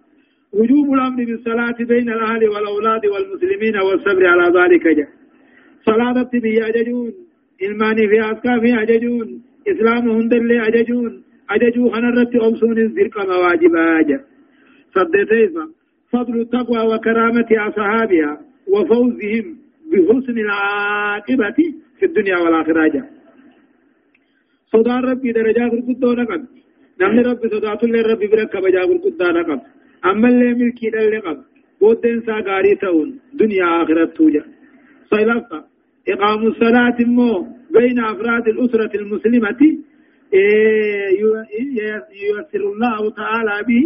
[0.53, 5.07] وجوب الأمر بالصلاة بين الأهل والأولاد والمسلمين والصبر على ذلك جا
[5.85, 7.11] صلاة تبي أججون
[7.63, 14.19] إلماني في أسكا في أججون إسلام هندر لي أججون أججو خنرت أمسون الزرق مواجبا جا
[14.95, 15.65] صدتيسا
[16.11, 19.57] فضل التقوى وكرامة أصحابها وفوزهم
[19.91, 21.55] بحسن العاقبة
[21.99, 23.09] في الدنيا والآخرة جاء
[24.73, 26.41] صدى ربي درجات القدو نقب
[27.01, 29.59] نمن ربي صدى الله ربي بركة بجاب القدو نقب
[30.09, 31.37] أما اللي ملكي دل نقب
[31.81, 33.09] بودن ساقاري تون
[33.39, 34.43] دنيا آخرة توجا
[35.11, 35.59] صيلفة
[36.13, 39.61] إقام الصلاة مو بين أفراد الأسرة المسلمة
[42.21, 43.83] ييسر الله تعالى به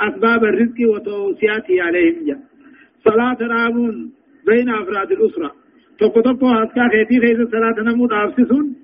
[0.00, 2.36] أسباب الرزق وتوسياته عليهم جا
[3.04, 4.12] صلاة رامون
[4.46, 5.50] بين أفراد الأسرة
[5.98, 8.79] توكو هاسكا خيتي خيس صلاة نمود أفسسون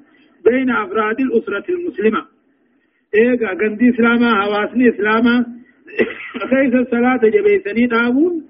[0.48, 2.22] بين أفراد الأسرة المسلمة.
[3.14, 5.46] إيغا غندي إسلاما حواسني إسلاما.
[6.50, 8.44] خيس الصلاة جبيسني داوون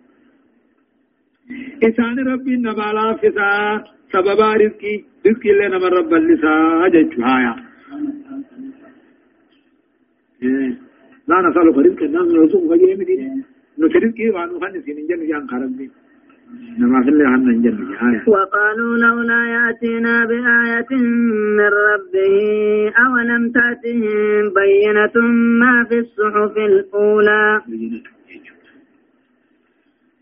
[1.83, 7.55] إسان ربي نبالا فسا سببا رزقي رزقي اللي نمر رب اللسا ججو هايا.
[11.29, 13.45] لا نسألك رزقا نحن نرزقك يا مدينة
[13.79, 15.91] نترزقي وعنو خنسين جن جان خربين
[18.27, 20.91] وقالوا لولا يأتينا بآية
[21.59, 22.37] من ربه
[23.07, 25.17] أولم تأتهم بينة
[25.61, 27.61] ما في الصحف الأولى؟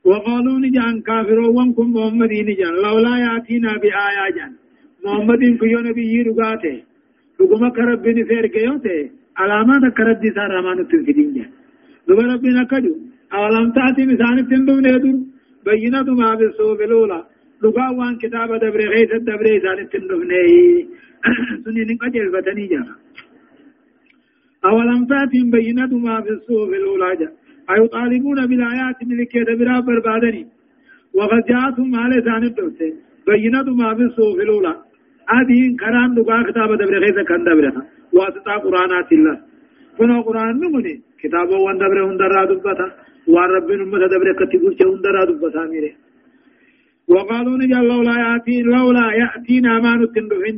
[0.04, 2.74] وقالوا نجان كافرون وانكم محمدين نجان.
[2.84, 4.52] لولا يأتينا بآية جان.
[5.04, 6.76] محمد كيو نبي رغاته
[7.40, 11.50] رغم كربين فير كيوته علامات كرد سار رمان تنفدين جان.
[12.10, 12.92] رغم ربنا كدو
[13.34, 15.33] أولم تأتي مثال تندون يدر
[15.64, 17.24] بينة ما في الصحف الأولى
[17.62, 20.32] لغا وان كتاب دبر غيث الدبر إسان تندون
[21.64, 22.86] سنين قجل فتني جان
[24.64, 27.32] أولم تأتي بينة ما في الصحف الأولى جان
[27.70, 30.46] أيطالبون بالآيات من لكي دبرا بربادني.
[31.14, 32.92] وقد جاءتهم على ثان الدوسة
[33.26, 34.74] بينات ما في الصوف الأولى
[35.34, 39.36] هذه كران لقاء كتاب دبر غيث كان دبرها واسطة قرآنات الله.
[39.98, 42.86] كنا قرآن نمني كتاب وان دبر هندرا دبتا.
[43.26, 45.92] وان رب نمت دبر كتبور چه هندرا دبتا ميري
[47.08, 50.56] وقالوا نجال لولا يأتي لولا يأتينا ما نتندفن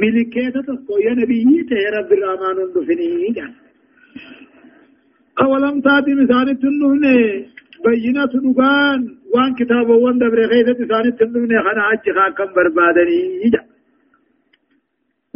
[0.00, 1.38] ملكيتا تسكو يا نبي
[1.84, 3.52] يا رب الرحمن ندفني جان
[5.42, 7.04] أولم تاتي مثال تنون
[7.84, 9.00] بينة دقان
[9.34, 13.62] وان كتاب وان دبر غيثة مثال تنون خنا عجخا كم بربادني يجا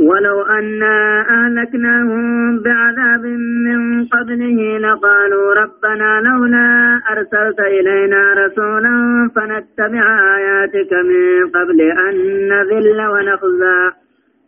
[0.08, 0.96] ولو أنا
[1.36, 2.24] أهلكناهم
[2.64, 3.24] بعذاب
[3.66, 3.80] من
[4.14, 6.68] قبله لقالوا ربنا لولا
[7.12, 8.94] أرسلت إلينا رسولا
[9.34, 10.04] فنتبع
[10.36, 11.22] آياتك من
[11.56, 12.14] قبل أن
[12.48, 13.80] نذل ونخزى.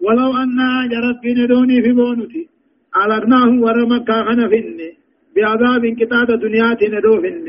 [0.04, 2.48] ولو أنا جرت في ندوني في بونتي
[2.96, 4.90] ألقناهم ورمكا فيني
[5.36, 7.46] بعذاب كتاب دنيا ندوفن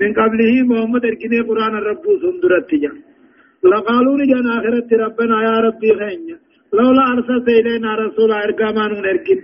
[0.00, 2.92] من قبله محمد اركني قرآن الرب سندرت جا
[3.70, 9.38] لقالوا لجان آخرت ربنا يا ربي خين لولا أرسلت إلينا رسولا إرقامان اركن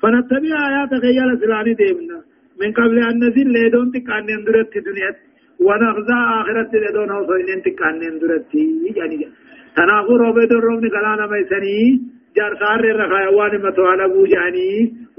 [0.00, 2.18] فنتبع آيات خيال سلاني ديمنا.
[2.60, 5.10] من قبل أن نزل لدون تكان اندرت دنيا
[5.66, 8.54] ونخزى آخرت لدون وصوين تكان اندرت.
[8.98, 9.16] يعني
[9.76, 11.78] تناقو روبيد الرومن قلانا ميساني
[12.36, 14.70] جار سار رخايا واني متوالا بوجاني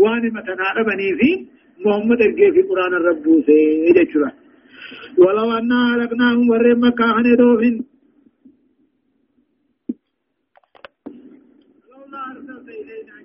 [0.01, 1.09] واني متناقب بني
[1.85, 2.93] محمد ارجع في قرآن
[3.47, 3.59] سي
[3.97, 4.31] جچرا
[5.17, 7.75] ولو أن أهلكناهم ور مكة هندوفين
[11.89, 13.19] لولا أرسلت إلينا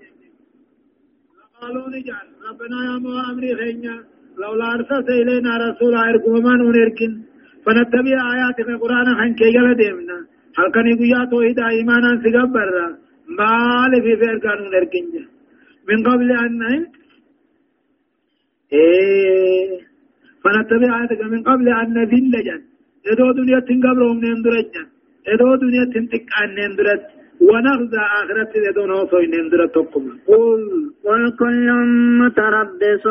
[1.64, 3.96] قالوا نجعل ربنا يا مو أمري خينيا
[4.40, 7.12] لولا أرسلت إلينا رسولا إركم ما نركن
[7.64, 10.18] فنتبع آياتك القرآن خن كي يلا ديمنا.
[10.59, 12.68] هل كان يقول توحيد إيمانا سيغبر
[13.38, 13.55] ما
[13.90, 15.05] لفي فير كانوا نركن
[15.88, 16.62] من قبل أن
[18.72, 19.70] إيه.
[20.42, 22.62] فنتبع آياتك من قبل أن نذل جن
[23.11, 24.87] إدو دنيا تنقبلهم نندرج جن
[25.33, 27.03] إدو دنيا تنتقان نندرج.
[27.40, 30.60] ونخزى آخرت إدو نوصي نندرج تقم قل
[31.04, 31.68] قل كل
[32.20, 33.04] متربص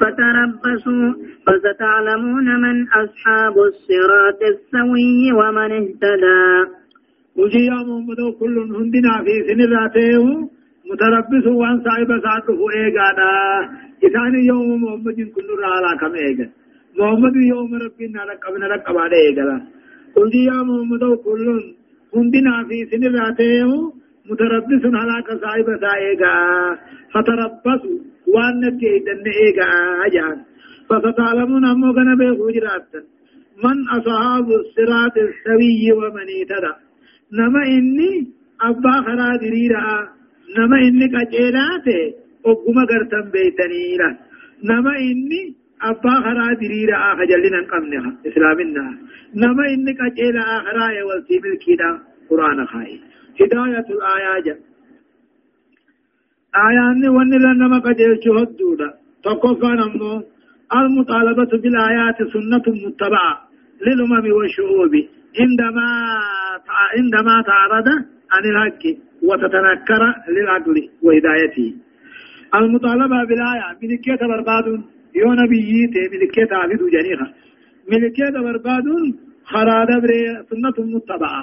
[0.00, 1.06] فتربصوا
[1.46, 6.42] فستعلمون من أصحاب الصراط السوي ومن اهتدى.
[7.36, 10.24] وجي يا محمد كل هندنا في سن ذاته
[10.90, 13.30] متربص وان صاحب ساعته إيقانا
[14.06, 16.46] إسان يوم محمد كل رعلا كم إيقا.
[16.98, 19.56] محمد يوم ربنا لقبنا لقبنا إيقا
[20.16, 21.46] قل يا محمد كل
[22.16, 23.92] هندنا في سن ذاته
[24.30, 26.34] متربص هلاك صاحب ساعيقا
[27.12, 27.98] فتربصوا
[28.34, 29.68] وان نتيدن إيقا
[30.06, 30.36] أجان
[30.88, 32.88] فستعلمون أمو كان بيخوجرات
[33.64, 36.72] من أصحاب الصراط السوي ومن اهتدى
[37.38, 38.12] نما إني
[38.68, 40.08] أبا خرا دريرا
[40.58, 42.02] نما إني قجيلاته
[42.46, 44.10] أقوم قرتم بيتنيرا
[44.64, 45.42] نما إني
[45.90, 48.84] أبا خرا دريرا خجلنا قمنها إسلامنا
[49.40, 51.90] نما إني قجيلا آخرا يولتي ملكينا
[52.30, 53.00] قرآن خاي
[53.40, 54.46] هداية الآيات
[56.68, 58.88] آيان ون لنما قجيل شهدودا
[59.24, 60.22] تقفى نمو
[60.80, 63.34] المطالبة بالآيات سنة متبعة
[63.86, 64.94] للأمم والشعوب
[65.40, 65.88] عندما
[66.96, 67.88] عندما تعرض
[68.32, 68.82] عن الحق
[69.28, 70.02] وتتنكر
[70.34, 71.74] للعقل وهدايته
[72.54, 74.66] المطالبة بالآية ملكية برباد
[75.20, 77.28] يو نبيي ملكية عبد جنيخة
[77.90, 78.86] ملكية برباد
[79.44, 80.10] خرا دبر
[80.50, 81.42] سنة متبعة.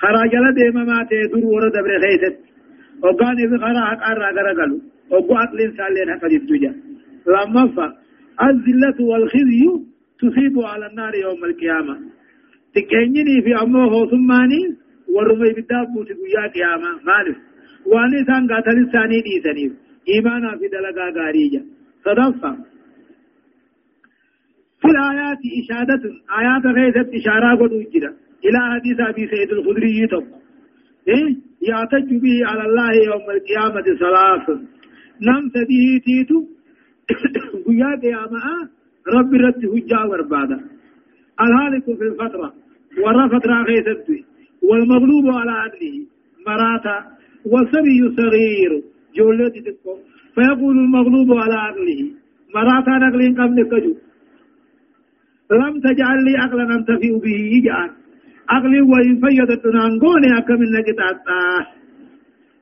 [0.00, 2.36] خرا جل ديم ما تدور ورا دبر خيست.
[3.02, 4.78] وقان إذا خرا حق أرى غرقلو.
[5.10, 6.72] وقو عقل إنسان لين حق الدجا
[7.26, 7.86] لما فا
[8.48, 9.64] الذلة والخزي
[10.20, 11.94] تصيب على النار يوم القيامة.
[12.74, 14.62] تكينيني في أمه ثماني
[15.14, 16.90] ورمي بالدابوت قيا قيامة.
[17.08, 17.36] مالف.
[17.90, 19.72] واني سان قاتل الثاني ديسانيف.
[20.08, 21.62] إيمانا في دلقا غاريجا
[22.04, 22.50] صدفة
[24.80, 26.02] في الآيات إشادة
[26.38, 28.04] آيات غيثت إشارة قد وجد.
[28.46, 30.24] إلى حديث أبي سيد الخدري تب
[31.08, 31.36] إيه؟
[31.68, 34.46] يعتج به على الله يوم القيامة ثلاث
[35.28, 36.38] نم سديه تيتو.
[37.66, 38.40] قيا قيامة
[39.14, 40.58] رب رد هجا وربادا
[41.44, 42.52] الهالك في الفترة.
[43.02, 44.24] ورفت راخي سدوي
[44.68, 45.96] والمغلوب على عدله.
[46.46, 46.96] مراتا.
[47.50, 48.72] والصبي صغير.
[49.16, 49.92] جولة تكو.
[50.34, 52.00] فيقول المغلوب على عقله
[52.54, 53.94] مراتا نقل قبل كجو.
[55.52, 57.90] لم تجعل لي عقلا انتفئ به يجعل.
[58.48, 61.66] عقلي وإن فيدت نانقوني أكمل نقطع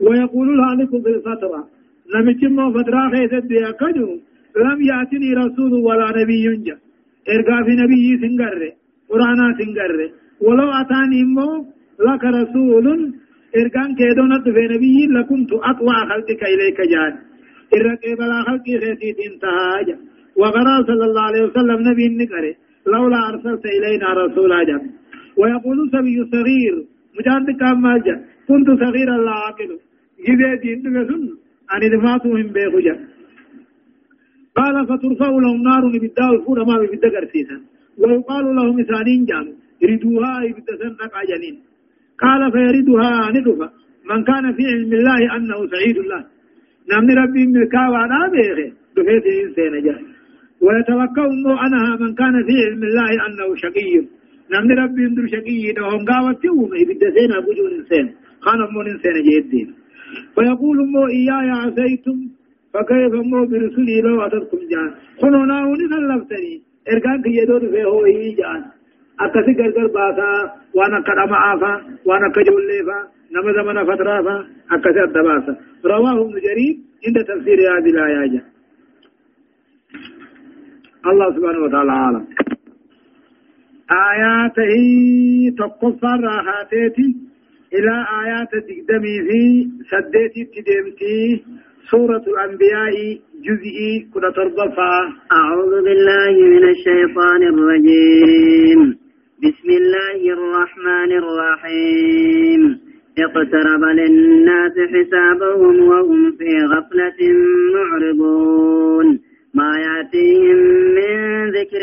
[0.01, 1.68] ويقول الهالك في الفترة
[2.14, 4.11] لم يتم فترة خيست يكجو
[4.66, 6.76] لم يأتني رسول ولا نبي ينجا.
[7.34, 8.62] إرقى في نبي سنقر
[9.11, 10.11] قرانا سنقر.
[10.41, 11.49] ولو أتاني مو
[12.07, 12.87] لك رسول.
[13.61, 17.14] إرقان كيدونة في نبي لكنت أطوع خلقك إليك جان.
[17.76, 19.97] إرقى بلا خلقي خيتي انتهى
[20.41, 22.45] وقرأ صلى الله عليه وسلم نبي النقر.
[22.93, 24.82] لولا أرسلت إلينا رسولا جان
[25.41, 26.74] ويقول سبي صغير
[27.16, 28.16] مجاند كام مالجا
[28.49, 29.70] كنت صغيرا لا عاقل
[30.26, 31.22] جبه دين بسن
[31.74, 32.95] أن دماتهم بيخجا
[34.59, 37.57] قال فترفع لهم نار بداء الفور ما ببدا قرسيسا
[38.01, 39.47] ويقال لهم إسانين جام
[39.89, 41.57] ردوها بدا سنق جنين
[42.22, 43.68] قال فيردها ندفا
[44.11, 46.22] من كان في علم الله أنه سعيد الله.
[46.91, 49.74] نمن ربي ملكا وأنا بيخي دفيت إنسان
[50.67, 54.07] جاء ويتوقع أنها من كان في علم الله أنه شقي.
[54.53, 55.73] نمن ربي اندر شقي.
[55.73, 58.07] دهم قاوة يوم يبدأ سينا بجون إنسان
[58.41, 59.75] خان أمون إنسان جيدين
[60.35, 62.19] فيقول مو إياي عسيتم.
[62.75, 64.91] فكيف مو برسولي لو أتركم جان.
[65.21, 66.55] خنونا ونسا لفتني
[66.93, 68.62] إرقان كي يدور في هو إيه جان.
[69.21, 70.31] أكسي قرقر باسا.
[70.75, 71.73] وأنا قدم آفا.
[72.07, 72.99] وأنا كجولي فا
[73.33, 74.35] نما زمن فترة فا
[74.75, 76.77] أكسي الدباسا رواه ابن جرير.
[77.07, 78.56] عند تفسير هذه الآيات
[81.11, 82.25] الله سبحانه وتعالى عالم.
[83.91, 84.77] آياته
[85.59, 86.87] تقصى راحاتي
[87.75, 87.95] إلى
[88.25, 89.43] آيات تقدمي في
[89.91, 91.45] سديتي تدمتي
[91.91, 94.95] سورة الأنبياء جزئي كنا ترضفا
[95.33, 98.81] أعوذ بالله من الشيطان الرجيم.
[99.45, 102.81] بسم الله الرحمن الرحيم.
[103.19, 107.21] اقترب للناس حسابهم وهم في غفلة
[107.75, 109.26] معرضون.
[109.59, 110.59] ما يأتيهم
[110.99, 111.17] من
[111.57, 111.83] ذكر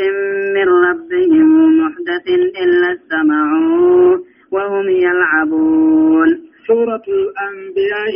[0.56, 1.48] من ربهم
[1.82, 2.26] محدث
[2.64, 6.30] إلا استمعوه وهم يلعبون.
[6.68, 8.14] سورة الأنبياء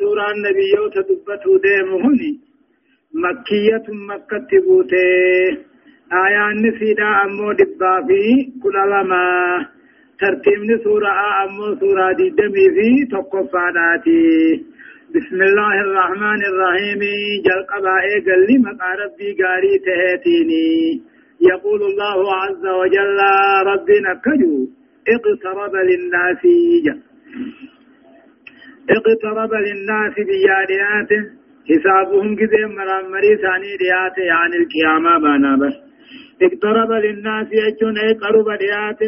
[0.00, 2.32] سورة النبي تدبته ديمهني
[3.24, 5.58] مكية مكة بوته
[6.24, 8.22] آية نسيدا أمو دبا في
[8.62, 9.24] كل لما
[10.20, 11.10] ترتيب سورة
[11.44, 14.64] أمو سورة دي دمي في تقفاناتي
[15.14, 17.02] بسم الله الرحمن الرحيم.
[17.46, 21.02] جل قبائي قل لي مقا ربي قاري تهتيني.
[21.50, 23.20] يقول الله عز وجل
[23.70, 24.56] ربنا كجو
[25.14, 26.42] اقترب للناس
[28.96, 31.10] اقترب للناس بياديات
[31.68, 34.18] حسابهم كذا مرامري ثاني ديات.
[34.18, 35.76] يعني القيامة بانا بس.
[36.42, 39.00] اقترب للناس يجون أي قرب ديات.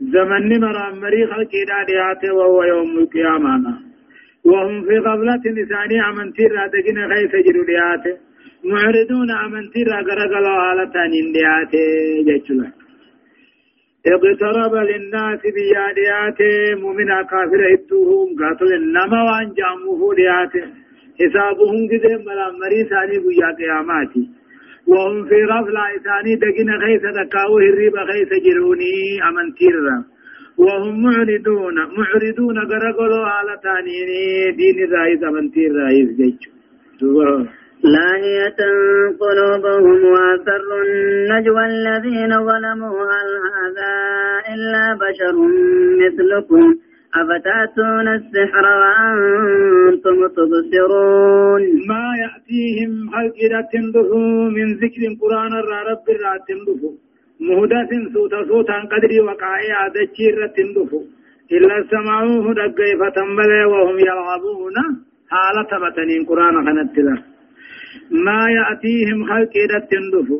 [0.00, 2.22] زمن مرامري خلقي ديات.
[2.36, 3.93] وهو يوم القيامة.
[4.44, 8.04] وهم في غفلة لساني أمنتي رادقين خيس جرو ديات
[8.64, 11.72] معرضون أمنتي راقرقلوا حالتان ديات
[12.26, 12.68] جيشلا
[14.12, 16.40] اقترب للناس بياديات
[16.82, 20.54] مؤمنا كافر هدوهم قاتل النما وان جاموه ديات
[21.20, 24.24] حسابهم كده ملا مري ثاني بيا قياماتي.
[24.86, 28.94] وهم في غفلة ثاني دقين خيس دكاو هريب خيس جروني
[29.28, 29.96] أمن تيرا.
[30.58, 36.42] وهم معرضون معرضون قرقلوا على تانيني دين الرئيس أمن تير رئيس جيش
[37.84, 38.60] لاهية
[39.20, 43.92] قلوبهم وأسروا النجوى الذين ظلموا هل هذا
[44.54, 45.36] إلا بشر
[46.02, 46.74] مثلكم؟
[47.20, 52.92] أفتأتون السحر وأنتم تبصرون؟ ما يأتيهم
[53.72, 55.52] تندفو من ذكر القرآن
[55.90, 56.06] رب
[56.48, 57.03] تندفو.
[57.40, 61.00] مهدث صوت صوتا قدري وقائع دجير تندفو
[61.52, 64.76] إلا سمعوه دقيفة ملي وهم يلعبون
[65.30, 66.96] حالة بتنين قرآن خنت
[68.26, 69.54] ما يأتيهم خلق
[69.90, 70.38] تندفو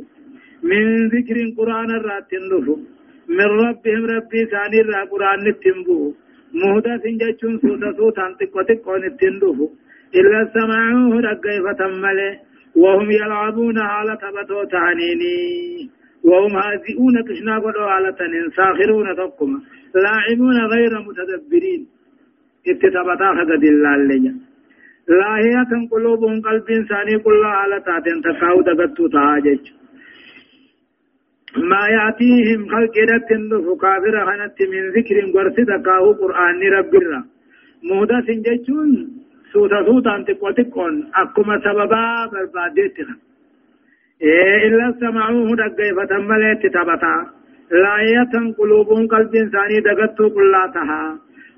[0.63, 1.89] من ذكر القرآن
[2.31, 2.77] تندفو
[3.29, 6.15] من ربهم ربي ثاني را قرآن تنبو
[6.55, 9.67] مهدث جتشون صوت صوتا تقو تقو نتندفو
[10.19, 12.31] إلا سمعوه دقيفة ملي
[12.77, 15.35] وهم يلعبون حالة بتو تعنيني
[16.25, 18.15] وهم هازئون كشنا قدوا على
[18.57, 19.59] ساخرون تقما
[19.95, 21.83] لاعبون غير متدبرين.
[22.71, 24.35] اتتبتا خد الله لجا
[25.09, 29.63] لاهية قلوبهم قلب إنساني كلها على تاتين تقاو دقتو تهاجج.
[31.71, 33.31] ما يأتيهم خلق رت
[33.83, 37.21] كافر خنت من ذكر قرس تقاو قرآن رب الرا.
[37.89, 38.91] مهدس جيشون
[39.53, 43.15] سوتا سوتا انتقو تقون أكما سببا بربادتنا
[44.25, 47.17] إيه إلا سمعوه دقيفة ملت تبتا
[47.85, 51.03] لاية قلوبهم قلب ثاني دقتو قلاتها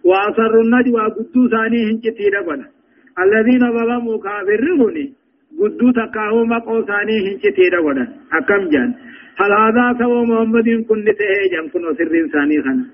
[0.08, 2.66] وأسروا النجوى قدو ثاني هنجتي دقنا
[3.24, 5.04] الذين ظلموا كافروني
[5.60, 8.04] قدو تقاهو مقو ثاني هنجتي دقنا
[8.38, 8.90] أكم جان
[9.40, 12.84] هل هذا سوى محمد كن تهيجا كن سر ثاني خنا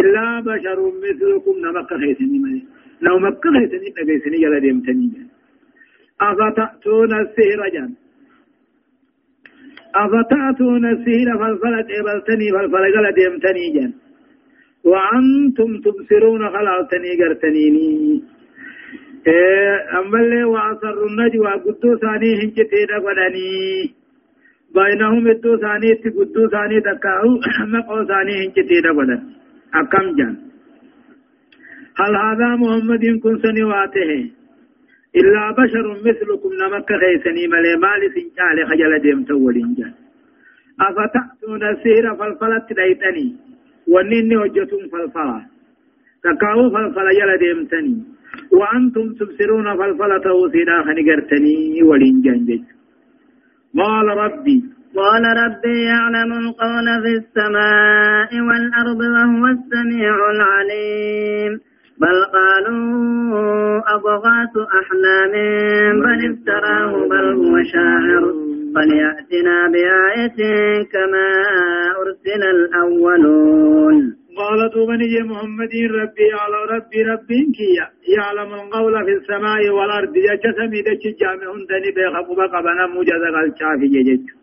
[0.00, 2.62] إلا بشر مثلكم نمك خيسني ملي
[3.02, 3.50] لو مكة
[4.08, 5.08] خيسني يلا ديمتني
[6.20, 7.90] أفتأتون السهر جان
[9.94, 13.92] أفتأتون السهر فالفلت إبلتني فالفلقل ديمتني جان
[14.84, 18.22] وأنتم تبصرون خلالتني قرتنيني.
[19.26, 23.50] إيه أما اللي وأسر النجوى قدو ثاني هنجتي دقلني
[24.74, 27.28] بينهم الدو ثاني تقدو ثاني تكاو
[27.72, 29.22] مقو ثاني هنجتي دقلن
[29.74, 30.36] أكم جان
[32.00, 34.30] هل هذا محمد كن سنواته
[35.16, 39.92] إلا بشر مثلكم نمك خيسني ملي مالي سنجال خجل ديم تولين جان
[40.80, 43.36] أفتأتون السهر فالفلت ديتني
[43.92, 45.40] ونيني وجتم فالفلا.
[46.24, 47.96] تكاو فالفلا يلا ديمتني.
[48.52, 52.64] وأنتم تبصرون فالفلا توسينا خنقرتني ولين جان
[53.78, 54.58] قال ربي.
[54.96, 61.69] قال ربي يعلم القول في السماء والأرض وهو السميع العليم.
[62.00, 65.34] بل قالوا أضغاث أحلام
[66.04, 68.24] بل افتراه بل هو شاعر.
[68.74, 70.40] فليأتنا بآية
[70.92, 71.28] كما
[72.00, 73.96] أرسل الأولون.
[74.36, 77.86] قال دوبني محمد ربي على ربي ربي كيا.
[78.16, 80.16] يعلم القول في السماء والأرض.
[80.16, 84.40] يجسمي دچ جامع دني بخبا قبنا مجد الشافي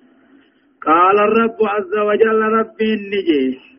[0.82, 3.77] قال الرب عز وجل ربي النجي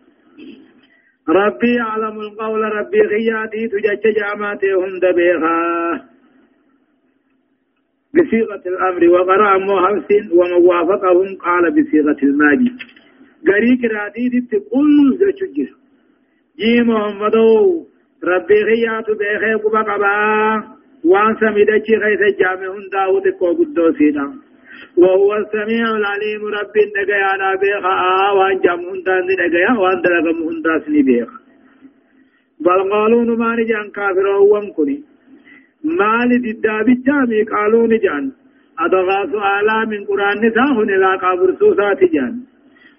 [1.28, 6.08] ربي يعلم القول ربي غياتي تجج جامعته هند بها
[8.14, 12.72] بصيغة الأمر وقرأ محمس وموافقهم قال بصيغة الماجي
[13.48, 15.70] غريك رادي تقول جچجر
[16.58, 17.86] جي محمدو
[18.24, 24.47] ربي غياتو بيخي قبا قبا وان سميدچي غيث جامع داود کو قدو سيدا
[24.96, 31.02] وهو السميع العليم ربي نغيا نا بيخا وأن جامع دان نغيا وأن دلغم هنداس ني
[31.02, 31.30] بيخ.
[32.60, 35.02] بل قالوا ما نجان كافر وان كني
[35.84, 38.32] مال ددابچا مي قالوا نجان
[38.78, 42.34] أضغاث آلا من قرآن نساهن لا قابر سوسات جان.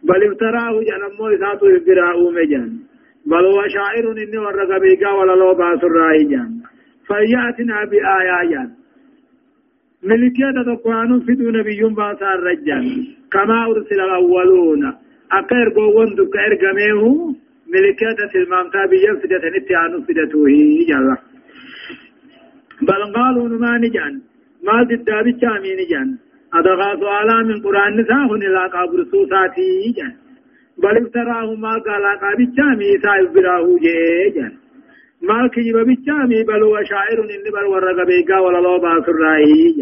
[0.04, 2.72] بل افتراه جان مو إساتو إفراء مجان
[3.26, 6.52] بل هو شاعر إني ورق بيقا ولا لو باس الرائجان
[7.08, 8.79] فياتنا بآيات
[10.04, 10.52] ملكية
[11.26, 13.08] في دون نبي باس الرجال.
[13.32, 14.94] كما أرسل الأولون.
[15.32, 17.04] أكير قوون دك إرقميه
[17.74, 20.46] ملكية المامتا بيفدة نتيان فدته
[20.90, 21.18] جل
[22.82, 24.22] بل قالوا ما نجان.
[24.64, 26.18] ما ضد بيتشامي نجان.
[26.54, 30.14] أدغاث على من قرآن نساهن لا قابر سوساتي جان.
[30.84, 34.54] بل افتراه ما قال قابتشامي سايب براه جيجان.
[35.22, 39.76] ما كجب بتشامي بل هو شاعر إن بل ورق بيقا ولا لو باس الرائي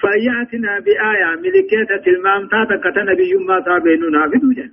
[0.00, 4.70] فيأتنا بآية ملكية المام تاتا كتنبي ما تابيننا في دوجان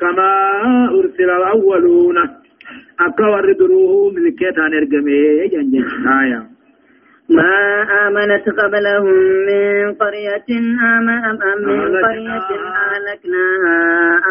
[0.00, 0.30] كما
[0.88, 2.16] أرسل الأولون
[3.00, 6.42] أكور دروه ملكية نرقمي جنجن آية
[7.38, 7.56] ما
[8.06, 9.16] آمنت قبلهم
[9.48, 10.48] من قرية
[10.94, 11.22] آمن
[11.68, 12.48] من قرية
[12.84, 13.80] أهلكناها.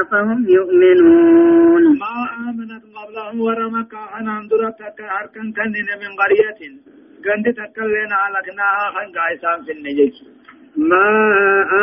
[0.02, 1.84] أفهم يؤمنون.
[2.06, 2.18] ما
[2.50, 4.80] آمنت قبلهم ورمك عن أندرت
[5.20, 6.62] أركن كنن من قرية.
[7.26, 10.16] قند تكلنا هلكناها خن قايسان في النجيش
[10.78, 11.08] ما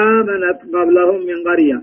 [0.09, 1.79] آمنت قبلهم من قرية.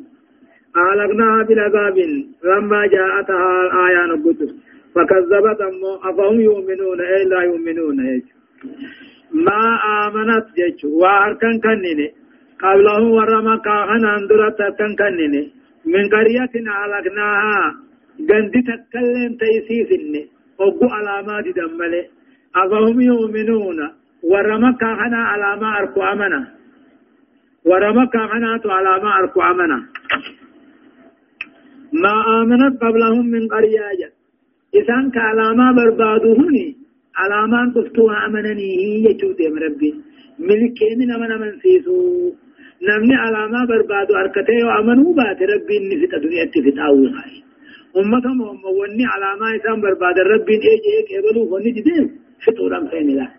[0.78, 1.98] أهلكناها بالعذاب
[2.44, 4.50] لما جاءتها الآية نبتر
[4.96, 8.22] فكذبت أمه أفهم يؤمنون أي لا يؤمنون.
[9.34, 9.62] ما
[10.06, 12.08] آمنت جيش واركن كنني
[12.62, 15.44] قبله ورما كاهن اندرت كن كنني
[15.86, 17.74] من قرية علقناها
[18.30, 20.24] غندي تكلم تيسيسني
[20.60, 22.04] وقو علامات دمالي
[22.56, 23.80] أفهم يؤمنون
[24.32, 26.42] ورما كاهن علامة أركو أمنا
[27.66, 28.44] ورما كاهن
[28.78, 29.80] علامة أركو أمنا
[32.04, 34.10] ما آمنت قبلهم من قرية
[34.76, 36.83] إذن كعلامة بربادوهني
[37.22, 38.70] علامان قفتوا أمنني
[39.06, 39.92] يجود يا ربي
[40.48, 41.96] ملكين نمن من سيسو
[42.88, 47.34] نمني علاما بربادو أركته وأمنوا بات ربي نفت دنيا تفت أول هاي
[48.00, 52.06] أمتهم هم وني علاما إسان برباد ربي إيجي إيك إبلو وني جدين
[52.44, 53.30] فطورا خين الله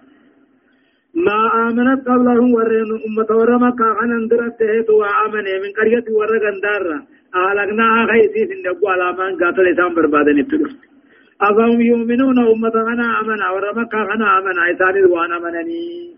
[1.27, 6.99] ما آمنت قبلهم ورين أمة ورما كان اندرت تهت وآمن من قرية ورغن دارا
[7.41, 10.94] أهلكناها خيسي سندقوا علامان قاتل إسان برباد نتلفت
[11.43, 16.15] أفهم يؤمنون أمة أنا أمنا ورمك أنا أمنا إسان الوان أمنني.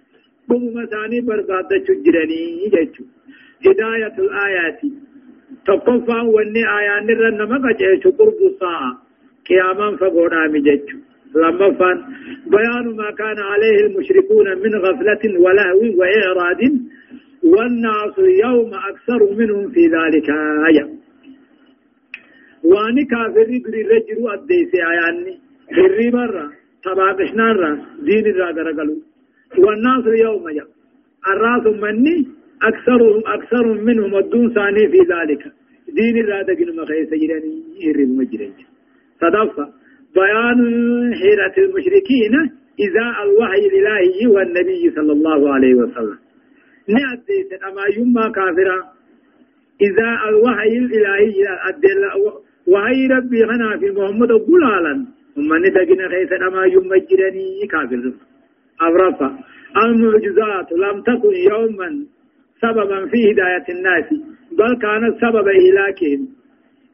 [0.49, 2.43] بم مساني برباد تجرني
[2.73, 3.05] جيتو
[3.67, 4.81] هداية الآيات.
[5.67, 8.93] تقفا وني آيان رن مقجيش قرب الساعة.
[9.49, 10.89] قياما فقونا مجيش
[11.35, 11.99] لما فان
[12.53, 16.61] بيان ما كان عليه المشركون من غفلة ولهو وإعراض.
[17.45, 20.29] والناس يوم أكثر منهم في ذلك
[20.69, 21.05] آية.
[22.64, 25.34] واني كافر بري رجل أديسي آياني
[25.76, 26.46] بري مرة
[26.84, 27.70] تباقشنا را
[28.07, 28.96] دين را درقلو
[29.64, 30.70] والناس يوم يوم
[31.32, 32.16] الراس مني
[32.62, 35.42] أكثرهم أكثرهم منهم الدون ثاني في ذلك
[35.96, 37.54] دين را دقن مخيس جراني
[37.84, 38.52] يرب مجرين
[39.20, 39.66] صدفة
[40.14, 40.61] بيان
[41.20, 42.34] حيرة المشركين
[42.86, 46.18] إذا الوحي الإلهي والنبي صلى الله عليه وسلم
[46.88, 48.78] نأديت أما يما كافرا
[49.82, 52.02] إذا الوحي الإلهي أدل
[52.73, 54.95] وهي ربي غنى في محمد قلالا.
[55.35, 58.12] ثم ندقنا خيسا أما يما جراني كافر.
[58.81, 59.39] أبرفا
[59.85, 62.07] المعجزات لم تكن يوما
[62.62, 64.09] سببا في هداية الناس
[64.59, 66.29] بل كانت سبب إهلاكهم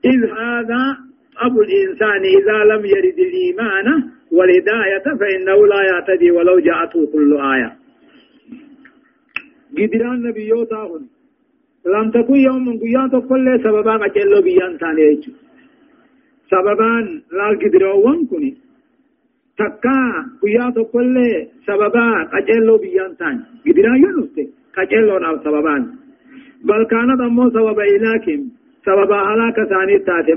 [0.05, 0.83] إذ هذا
[1.39, 3.87] أبو الإنسان إذا لم يرد الإيمان
[4.33, 7.73] والهداية فإنه لا يهتدي ولو جاءته كل آية.
[9.79, 11.07] قدران نبيوتاهن
[11.87, 15.21] لم تكن يوم من قيان كل سببا قجلو بيان ثاني
[16.53, 17.05] سببان
[17.39, 18.51] لا قدروا كني
[19.59, 19.99] تكا
[20.43, 21.17] قيان كل
[21.67, 24.47] سببا قجلو بيان ثاني قدران ينفته
[24.77, 25.83] قجلو ناو سببان
[26.69, 28.41] بل كانت أمو سبب إلاكم
[28.87, 30.35] سبب هلاك ثاني تاتي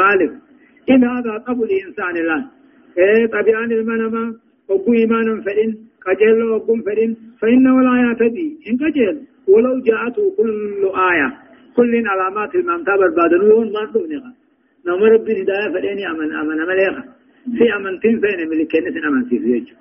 [0.00, 0.32] مالك
[0.90, 2.44] إن هذا قبل الإنسان الآن
[2.98, 4.24] إيه طبيعان المنما
[4.68, 5.70] وقو إيمانا فإن
[6.06, 7.10] قجل وقم فإن
[7.40, 9.16] فإنه لا يهتدي إن قجل
[9.48, 11.28] ولو جاءته كل آية
[11.76, 14.32] كل علامات الممتاب البادنون ما تبنيها
[14.86, 17.04] نوم رب الهداية فإن أمن أمن أمليها.
[17.58, 19.74] في أمن تنفين ملكينة أمن تنفيجه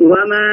[0.00, 0.46] وما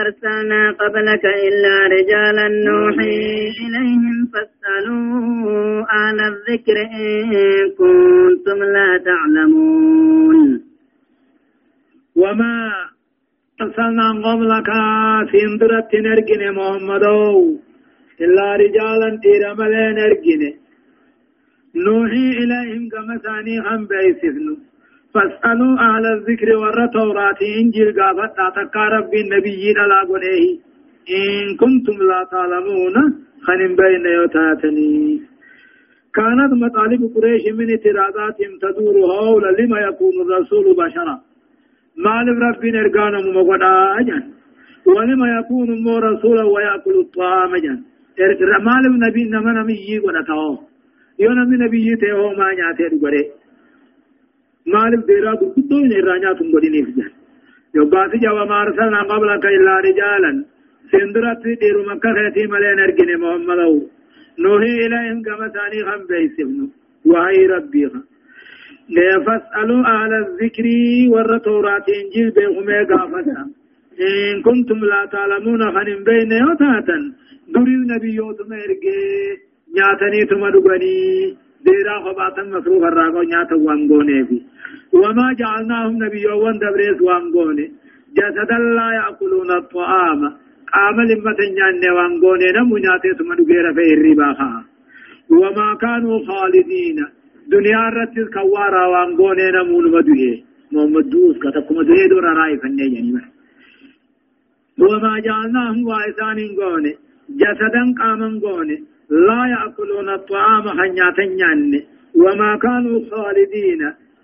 [0.00, 3.16] أرسلنا قبلك إلا رجالا نوحي
[3.64, 10.60] إليهم فاسألوا أهل الذكر إن كنتم لا تعلمون.
[12.16, 12.54] وما
[13.60, 14.68] أرسلنا قبلك
[15.30, 17.04] في اندرت نرجن محمد
[18.20, 20.63] إلا رجالا تيرملين نرجن.
[21.76, 24.56] نوحي إليهم كما ثاني هم بيسفنوا
[25.14, 30.58] فاسألوا أهل الذكر ور توراة إنجيل قافت تكا ربي النبي على قنيه.
[31.18, 32.94] إن كنتم لا تعلمون
[33.46, 35.22] خنم بين يتاتني
[36.14, 41.16] كانت مطالب قريش من اعتراضاتهم تدور حول لما يكون الرسول بشرا.
[41.96, 44.22] مال ربي نرقانا ممقنا أجن
[44.86, 47.82] ولما يكون مو رسولا ويأكل الطعام أجن
[48.68, 50.00] مال النبي نما نمي
[51.18, 53.24] ونتاو يو نمي نبي تيهو ما نياتي دقره
[54.66, 57.10] مالف ديرا قدو إن إرانيا تنبدين إفجان
[57.74, 60.32] يوباتي جوا ما أرسلنا قبلك إلا رجالا
[60.90, 63.60] سندرت ديرو مكة خيتي ملين أرجن محمد
[64.42, 66.66] نوحي إليهم كما ثاني خم بيسفنو
[67.10, 68.00] وهي ربيها
[69.26, 70.66] فاسألوا أهل الذكر
[71.12, 73.42] ور توراة إنجيل بهم قافتا
[74.00, 76.96] إن كنتم لا تعلمون خنم بين يوتاتا
[77.54, 78.98] دوري النبي يوتم إرقى
[79.74, 80.94] نياتني تمدقني
[81.66, 84.38] ديرا خباتا مصروف الراقو نياتا وانقوني في
[84.92, 87.66] وما جعلناهم نبيا دبريس وانقوني
[88.18, 90.20] جسدا لا يأكلون الطعام
[90.74, 94.52] قام لمة نيان وانقوني نمو نياتي ثم نقير في الرباخا
[95.40, 96.98] وما كانوا خالدين
[97.52, 100.34] دنيا رتز كوارا وانقوني نمو نمدوه
[100.72, 103.34] محمد دوس كتكم دوه دورا رأي فنه يعني
[104.78, 106.92] وما جعلناهم وائسان قوني
[107.40, 108.76] جسدا قاما قوني
[109.28, 111.72] لا يأكلون الطعام خنياتا نيان
[112.22, 113.82] وما كانوا خالدين.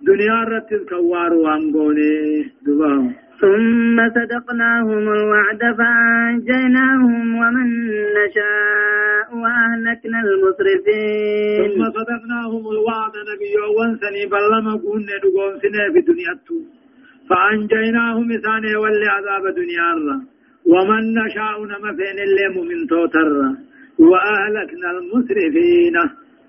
[0.08, 2.12] دنيا رتز كوار وانقوني
[2.66, 3.04] دبام
[3.40, 7.68] ثم صدقناهم الوعد فأنجيناهم ومن
[8.18, 11.68] نشاء وأهلكنا المسرفين.
[11.68, 16.34] ثم صدقناهم الوعد نبي وانسني بلما كنا نقوم سنة في دنيا
[17.28, 19.90] فأنجيناهم ثاني واللي عذاب دنيا
[20.72, 23.30] ومن نشاء نمفين اللي من توتر
[24.00, 25.96] وأهلكنا المسرفين.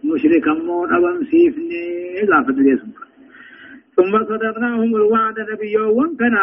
[0.04, 2.92] مشركا مون أبم سيفني لا فدريسم
[3.96, 6.34] ثم صدقناهم الوعد نبي وان كان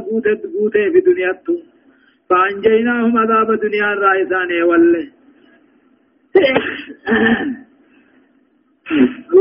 [0.00, 1.62] قوتت قوتة في دنياتهم
[2.30, 5.06] فأنجيناهم عذاب الدنيا الرئيسان والله.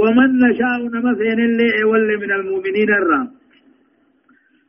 [0.01, 3.29] ومن نشاء نمثين اللي والله من المؤمنين الرام.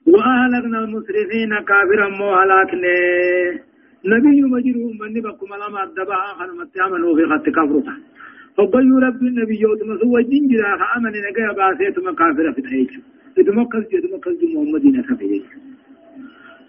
[0.07, 2.95] وأهلكنا المسرفين كافرا مو هلاكنا
[4.13, 7.95] نبي مجرهم من بكم لما الدبعا خنمت عملوا في خط كفرتا
[8.57, 12.53] فبيو رب النبي يوتم سوى جنجرا فأمن نقيا باسيتم كافرة
[13.37, 15.43] في مكز جد مكز محمدين كفيج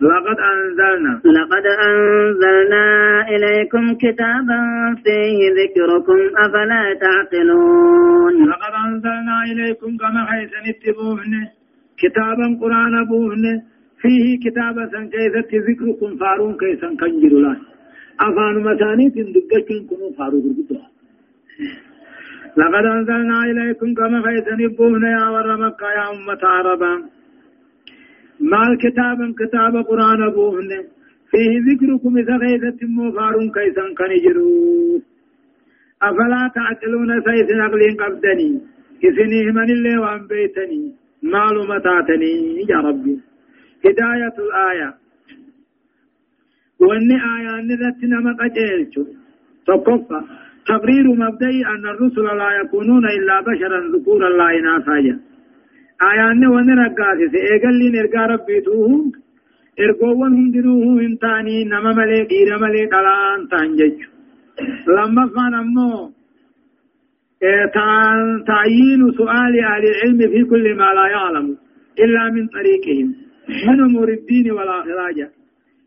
[0.02, 1.22] لقد أنزلنا.
[1.26, 2.86] لقد أنزلنا
[3.30, 4.62] إليكم كتابا
[5.04, 11.34] فيه ذكركم أفلا تعقلون؟ لقد أنزلنا إليكم كما حيث نتبوهن
[11.98, 13.62] كتابا قرآن بوهن
[14.02, 17.58] فيه كتابا سن كيست ذكركم فارون كيسا كنجر الله
[18.28, 20.88] أفان مساني تندقشكم فارون قرقدها
[22.58, 26.94] لقد أنزلنا إليكم كما حيث نبوهن يا ور مكة يا أمة عربا.
[28.52, 30.72] مال كتابا كتاب قرآن بوهن
[31.32, 35.00] فيه ذكركم إذا غيثت مفارون كيسا كنجروا
[36.08, 38.52] أفلا تعقلون سيس نقلين قبدني
[39.08, 40.84] إذنه من اللي وان بيتني
[41.24, 42.34] معلوماتاتني
[42.72, 43.16] يا ربي.
[43.86, 44.90] هداية الآية
[46.80, 49.04] وأن آية نذت نمت أجيلتو
[49.68, 50.22] تقفى
[50.68, 55.20] تقرير مبدئي أن الرسل لا يكونون إلا بشرا ذكورا لا إناثا
[56.12, 59.12] آيان وان رقاسس إيقل لين إرقا ربيتوه
[59.80, 63.98] إرقوان هندروه انتاني نما ملي دير ملي قلان تانجج
[64.88, 66.12] لما فان أمو
[68.48, 71.58] تعيين سؤال أهل العلم في كل ما لا يعلم
[72.00, 75.18] إلا من طريقهم من أمور الدين والآخراج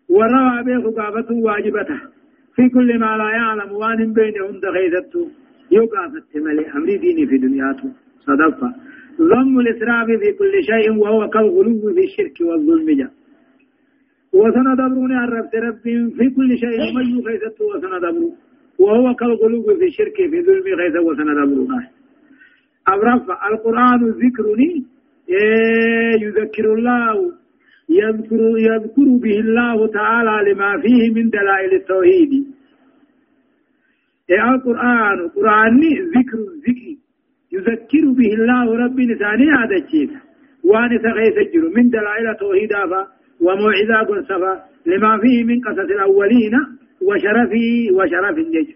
[0.08, 2.00] وروى به قابته واجبته
[2.56, 5.28] في كل ما لا يعلم وان بينهم دغيثته
[5.70, 7.88] يقافت ملي أمر ديني في دنياته
[8.26, 8.68] صدقة
[9.20, 13.12] ضم الإسراف في كل شيء وهو كالغلو في الشرك والظلم جاء
[14.32, 15.84] وسندبرون عن رب رب
[16.18, 18.34] في كل شيء من يخيثته وسندبرون
[18.78, 21.86] وهو كالغلو في الشرك في ظلم غيث وسندبرون
[22.88, 24.84] أبرف القرآن ذكرني
[26.22, 27.32] يذكر الله
[27.90, 32.30] يذكر يذكر به الله تعالى لما فيه من دلائل التوحيد.
[34.30, 35.80] إيه القرآن؟ قرآن
[36.16, 36.88] ذكر ذكر
[37.52, 40.10] يذكر به الله رب لساني هذا الشيء.
[40.64, 42.72] وان سغيث الجر من دلائل التوحيد
[43.40, 46.52] وموعظة قنصفة لما فيه من قصص الأولين
[47.02, 48.68] وشرفه وشرف الجيش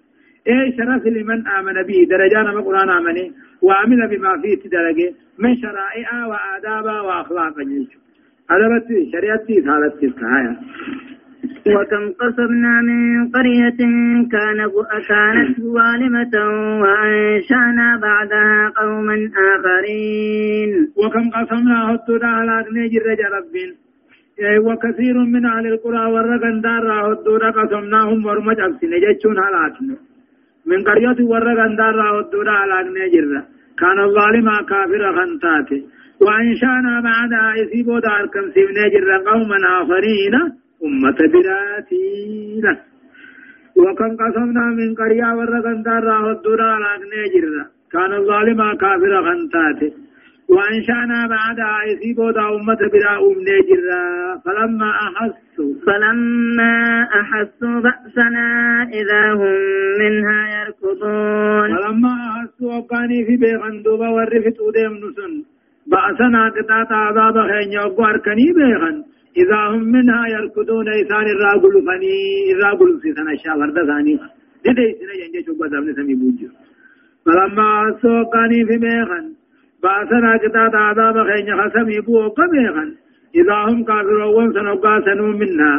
[0.46, 3.30] إيه شرف لمن آمن به؟ درجان ما قرآن آمنه.
[3.62, 5.14] وعمل بما فيه تدرجه.
[5.38, 8.01] من شرائع وآداب وأخلاق الجيش
[8.51, 10.57] أدبت شريعتي ثالث الكهاية
[11.66, 13.80] وكم قصرنا من قرية
[14.34, 14.59] كان
[15.09, 16.34] كانت ظالمة
[16.82, 19.16] وأنشأنا بعدها قوما
[19.51, 20.70] آخرين.
[20.97, 23.55] وكم قسمنا هدودا على نجر رب
[24.66, 29.97] وكثير من أهل القرى والرقن دار هدودا قسمناهم ورمج أبسن جتشون هلاكنا
[30.66, 33.43] من قرية والرقن دار هدودا على نجر
[33.78, 35.82] كان الظالم كافر خنتاته
[36.25, 40.35] وأنشأنا بعدها إسيبو دار كم سيبنا جر قوما آخرين
[40.85, 42.66] أمة براتين.
[43.77, 47.47] وكم قسمنا من قرية ورقن دار هدودا على نجر
[47.93, 49.93] كان الظالم كافر خنتاته
[50.49, 54.05] وأنشأنا بعدها يسيبو دا أمة بلا أم نجرا
[54.45, 56.75] فلما أحسوا فلما
[57.20, 58.49] أحسوا بأسنا
[59.01, 59.57] إذا هم
[60.01, 61.68] منها يركضون.
[61.77, 65.51] فلما أحسوا وقاني في بيغن دوبا ورفت أديم نسن.
[65.93, 68.97] بأسنا قطعت عذاب خين يوقو أركني بيغن.
[69.43, 72.16] إذا هم منها يركضون إسان الراقل فني
[72.55, 74.14] الراقل في سنة الشاور دثاني
[74.64, 76.51] دي سنة ينجي شبه دابن سمي بوجه.
[77.26, 79.26] فلما أحسوا وقاني في بيغن
[79.82, 82.84] بأسنا كتاب عذاب خين خسمي بو قبيغا
[83.34, 85.72] إذا هم كافرون سنوقا سنو منا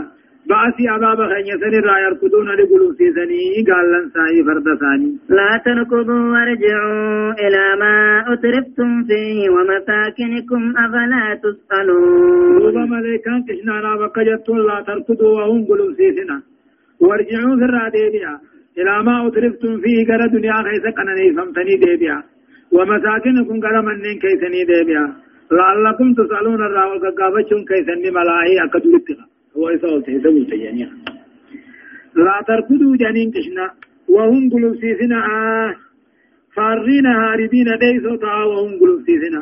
[0.50, 6.24] باسي عذاب خين سن را يركضون لقلوب سيسني قال لن ساي فرد ثاني لا تركضوا
[6.34, 7.96] وارجعوا إلى ما
[8.34, 16.38] أترفتم فيه ومساكنكم أفلا تسألون دوبا ملائكان كشنانا بقجتون لا تركضوا وهم قلوب سيسنا
[17.00, 18.34] وارجعوا في الراديبيا
[18.80, 22.18] إلى ما أترفتم فيه قال دنيا خيسا قنني فمتني ديبيا
[22.76, 25.06] ومساكنكم قال منين كيسني ديبيا
[25.58, 29.26] لعلكم تسألون الراوة قابتشون كيسني ملاهي أكدولتها
[29.58, 30.92] هو يسأل تيسوي تيانيها
[32.16, 33.66] لا تركضوا جانين كشنا
[34.10, 35.76] وهم قلوب سيسنا آه
[36.56, 39.42] فارين هاربين ديسو تا وهم قلوب سيسنا.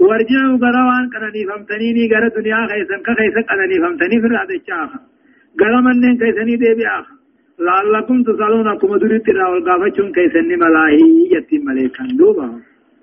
[0.00, 4.90] وارجعوا قروان كنني فمتنيني قرى دنيا خيسن كخيسن كنني فمتني في الرادة الشاخ.
[5.60, 6.96] قال منين كيسني ديبيا
[7.66, 12.46] لعلكم تسألون كما دريت راول قافتشون كيسن ملاهي يتم مليكا دوبا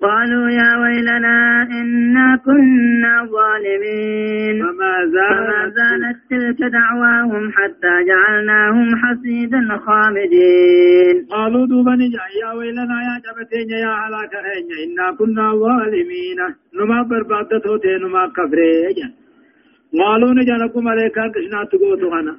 [0.02, 1.36] قالوا يا ويلنا
[1.78, 4.56] إنا كنا ظالمين.
[4.62, 11.16] فما زالت زالت تلك دعواهم حتى جعلناهم حصيدا خامدين.
[11.34, 14.34] قالوا دوبا نجا يا ويلنا يا جبتين يا هلاك
[14.84, 16.40] إنا كنا ظالمين.
[16.76, 19.08] نما بربادتو تي نما كفريجا
[20.00, 22.34] قالوا نجا لكم مليكا كشنا تقوتو أنا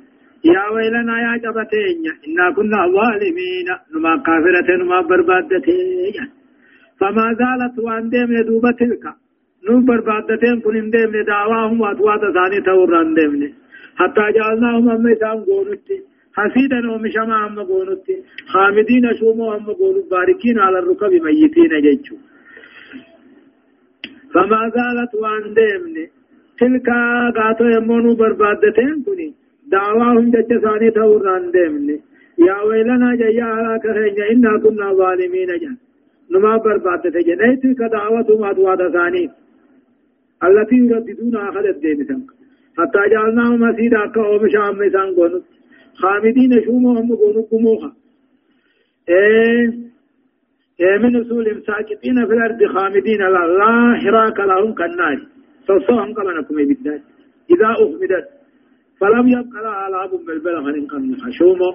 [0.55, 3.70] يا ويلنا يا جبتين إنا كنا ظالمين.
[3.93, 6.42] نما كافرة نما بربادتين.
[7.04, 9.06] فما زالت وان ديم دوبا تلك
[9.70, 13.54] نو بربادتين كن ديم دعواهم واتوات ثاني توران ديم
[13.95, 15.88] حتى جعلناهم أما إسان قولت
[16.38, 18.08] حسيدا ومشما أما قولت
[18.54, 22.16] خامدين شوموا أما قولت باركين على الركب ميتين جيتشو
[24.34, 26.06] فما زالت وان ديمني
[26.60, 26.89] تلك
[27.38, 29.34] قاتو يمونو بربادتين كني
[29.72, 31.97] دعواهم جج ثاني توران ديمني
[32.47, 35.78] يا ويلنا جيا على كهنيا إنا كنا ظالمين جان
[36.32, 39.30] نما بربادت جنيت كدعوتهم أدواد ثاني
[40.43, 42.30] التي يرددون الدين سنك
[42.78, 45.43] حتى جعلناهم مسيدا كأوم شام مسان قونت
[46.01, 47.91] خامدين شومهم قونت كموها
[49.09, 49.67] إيه
[50.80, 55.28] إيه من أصول ساكتين في الأرض خامدين لا حراك لهم كالنار
[55.67, 57.01] صوصوهم كمانكم بالذات
[57.53, 58.28] إذا أخمدت
[58.99, 61.74] فلم يبق لها لعب بالبلغ إن كان شومه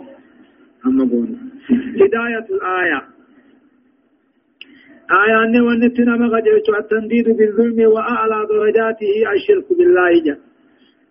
[0.85, 1.39] هم قونت
[2.01, 3.18] هداية الآية
[5.11, 10.39] آية أن ونتنا مغجرت التنديد بالظلم وأعلى درجاته الشرك بالله جل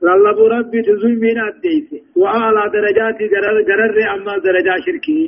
[0.02, 5.20] لالله ربي تظلمين أديس وأعلى درجاته قرر قرر أما درجة شركه.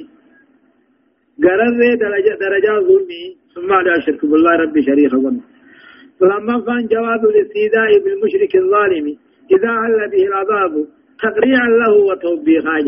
[1.43, 3.24] قرر درجة درجة ظلمي
[3.55, 5.39] ثم على شرك بالله ربي شريك ظن.
[6.20, 9.05] فلما كان جواز الاستيذاء بالمشرك الظالم
[9.55, 10.74] إذا هل به العذاب
[11.26, 12.80] تقريعا له وتوبيخا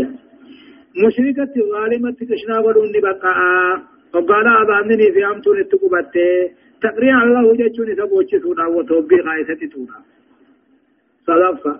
[1.06, 3.92] مشركة الظالمة تشنا ودون بقاء.
[4.14, 6.16] وقال أبامني في أمتون التقبت
[6.82, 9.98] تقريع الله جتشون سبوچي سونا وتوبي غاية سونا
[11.28, 11.74] صدفة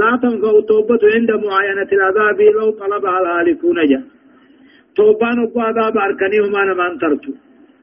[0.00, 4.00] لا تنفع التوبة عند معاينة العذاب لو طلبها الهالكون جا
[4.96, 7.32] توبان أبو عذاب أركني وما نمان ترتو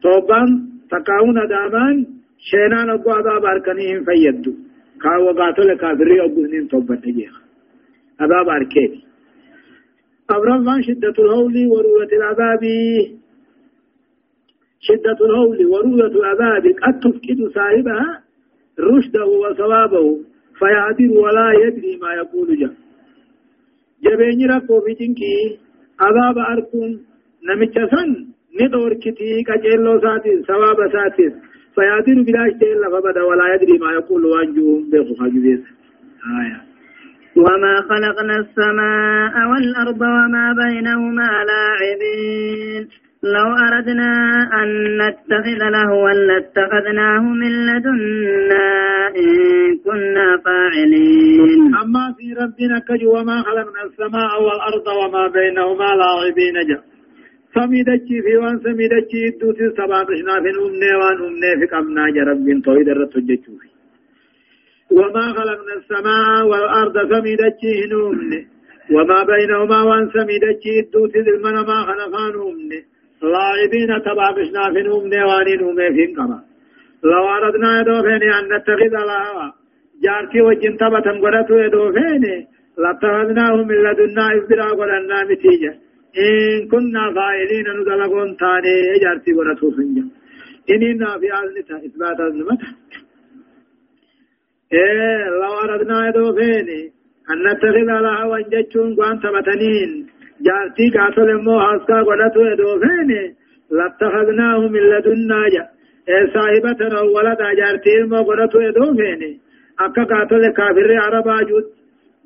[0.04, 0.50] توبان
[0.92, 1.96] تقاون دامان
[2.50, 4.54] شينان أبو عذاب أركنيهم فيدو
[5.02, 7.34] كاو قاتل كافري أبو هنين توبة نجيخ
[8.22, 9.00] عذاب أركيني
[10.30, 12.64] أبرزان شدة الهول ورؤية العذاب
[14.88, 18.24] شدة الهول ورؤية العذاب قد تفقد صاحبها
[18.80, 20.20] رشده وثوابه
[20.60, 22.70] فيعدل ولا يدري ما يقول جا
[24.04, 25.60] جبين ربو في جنكي
[26.00, 26.92] عذاب أركون
[27.48, 28.10] نمتشسن
[28.62, 31.28] ندور كتي كجيلو ساتي ثواب ساتي
[31.76, 35.64] فيعدل بلا شيء فبدا ولا يدري ما يقول وانجوهم بيخو حاجبين
[36.42, 36.62] آية.
[37.36, 42.88] وما خلقنا السماء والأرض وما بينهما لاعبين.
[43.24, 44.12] لو أردنا
[44.64, 44.70] أن
[45.02, 48.68] نتخذ لهوا لاتخذناه من لدنا
[49.18, 49.30] إن
[49.86, 51.76] كنا فاعلين.
[51.84, 56.80] أما في ربنا كجو وما خلقنا السماء والأرض وما بينهما لاعبين جا.
[57.56, 62.90] سميدتشي في وان سميدتشي دوتي سباقشنا في أمني وان أمني في قمنا جا رب تويد
[62.90, 63.52] الرتجتشو
[64.92, 68.42] وما خلقنا السماء والأرض سميدتشي هنومني
[68.96, 72.80] وما بينهما وان سميدتشي دوتي ذلمنا ما خلقان أمني
[73.32, 76.40] لاعبين تبابشنا في نوم نيواني نومي في انقما
[77.04, 79.54] لو أردنا يدوفيني أن نتخذ لها
[80.04, 82.36] جارتي وجن تبتن قدتو يدوفيني
[82.78, 85.74] لاتخذناه من لدنا إفبرا قدنا متيجة
[86.24, 90.06] إن كنا فائلين ندلقون تاني جارتي قدتو سنجا
[90.74, 92.68] إننا في آلنتا إثبات أزمتا
[94.74, 96.82] إيه لو أردنا يدوفيني
[97.32, 99.92] أن نتخذ لها وانجتشون قوان تبتنين
[100.46, 103.10] جارتي قاتل مو حاسكا قدتو يدوفين
[103.78, 105.64] لاتخذناه من لدنا جا۔
[106.34, 106.82] صاحبة
[107.16, 109.22] ولدا جارتي مو قدتو يدوفين
[109.80, 111.64] اكا قاتل كافر عربا جود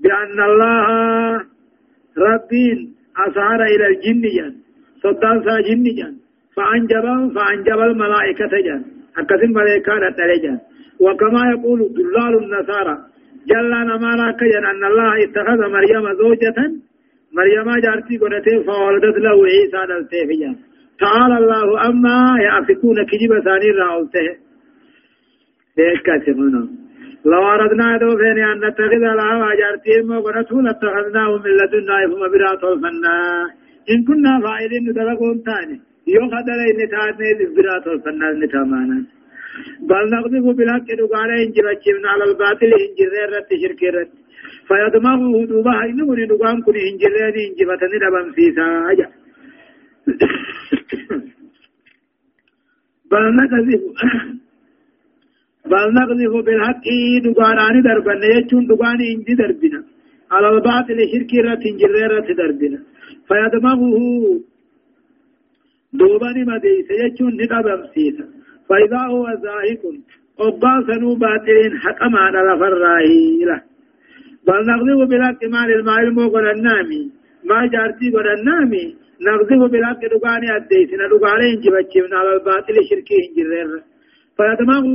[0.04, 0.88] بأن الله
[2.26, 2.78] ربين
[3.26, 4.52] أسهر إلى الجن جان۔
[5.04, 6.14] صدان سا جن جان۔
[6.56, 7.06] فأنجب
[7.36, 8.82] فأنجب الملائكة جان۔
[9.18, 10.58] أكثر ملائكة جان۔
[11.00, 12.96] وكما يقول دلال النصارى
[13.46, 16.87] جل نمانا كجن أن الله اتخذ مريم زوجة
[17.38, 20.52] مريم جارتي قرته فولدت له عيسى نلتفيا
[21.04, 22.18] تعالى الله أما
[22.48, 24.28] يأفكون كجب ثاني راولته
[25.78, 26.64] ذيك سمنا
[27.32, 33.16] لو أردنا دوفين أن نتخذ لها جارتي ما قرته لاتخذناه من لدنا فما برات الفنا
[33.92, 35.78] إن كنا فاعلين ندلقون تاني
[36.16, 38.98] يو خدر إن تاني برات الفنا نتامانا
[39.90, 43.82] بل نقذف بالحق دقانا إنجبتشمنا على الباطل إنجرر رت شرك
[44.68, 49.08] فيدمغه دوبا إنه ندقان كن إنجلين إنجبتني دبن في ساجا
[53.12, 53.84] بل نقذف
[55.72, 56.86] بل نقذف بالحق
[57.26, 59.82] دقانان دربنا يجون دقان إنجي دربنا.
[60.32, 62.80] على الباطل شرك رت إنجرر رت دربنا.
[63.28, 63.98] فيدمغه
[65.94, 68.26] دوباني مديس يجون ندبن فيسا
[68.70, 69.84] فإذا هو زاهق
[70.40, 72.40] وقاسنوا باطلين حكما على
[73.50, 73.62] له
[74.48, 77.02] بل نغضب بالحق مال المال الموقع النامي.
[77.50, 78.86] ما جارتي قد النامي.
[79.28, 83.82] نغضب بالحق دقاني أديسنا دقاني انجبتشمنا على الباطل شركي انجرر
[84.38, 84.88] فيدمغه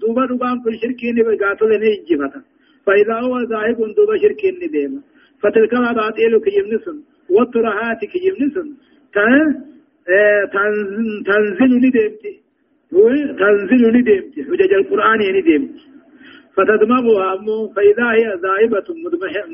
[0.00, 2.40] دوبا دقان كل شركي نبقاتل انجبتا
[2.86, 5.02] فإذا هو ذاهب دوب شرك نديم
[5.42, 6.96] فتلك الأباطيل كيمنسن
[7.34, 8.68] والترهات كيمنسن
[11.26, 12.32] تنزل نديمتي
[13.40, 15.82] تنزل نديمتي حجج القرآن نديمتي
[16.58, 18.86] فتدمغها أمه فإذا هي ذائبة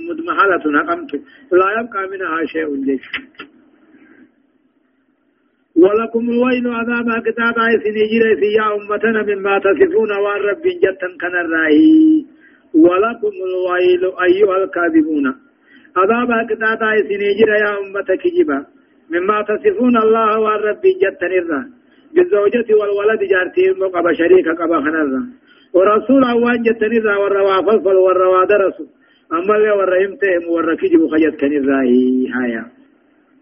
[0.09, 1.13] مدمحلة نقمت.
[1.53, 3.05] لا يبقى منها شيء ليس
[5.77, 12.27] ولكم الويل عذاب كتاب سنجر في يا أمتنا مما تصفون والرب جتا كان الرأي.
[12.75, 15.27] ولكم الويل أيها الكاذبون.
[15.97, 18.67] عذاب كتاب سنجر يا أمة كجبا.
[19.11, 21.85] مما تصفون الله والرب جتا الرأي.
[22.15, 25.23] بالزوجة والولد جارتي مقب شريك قبا خنرا
[25.75, 28.87] ورسول أوان جتني ذا وروا فلفل وروا درسوا
[29.33, 31.59] أما اللي ورهمتهم وركجب خجت كني
[32.37, 32.65] هايا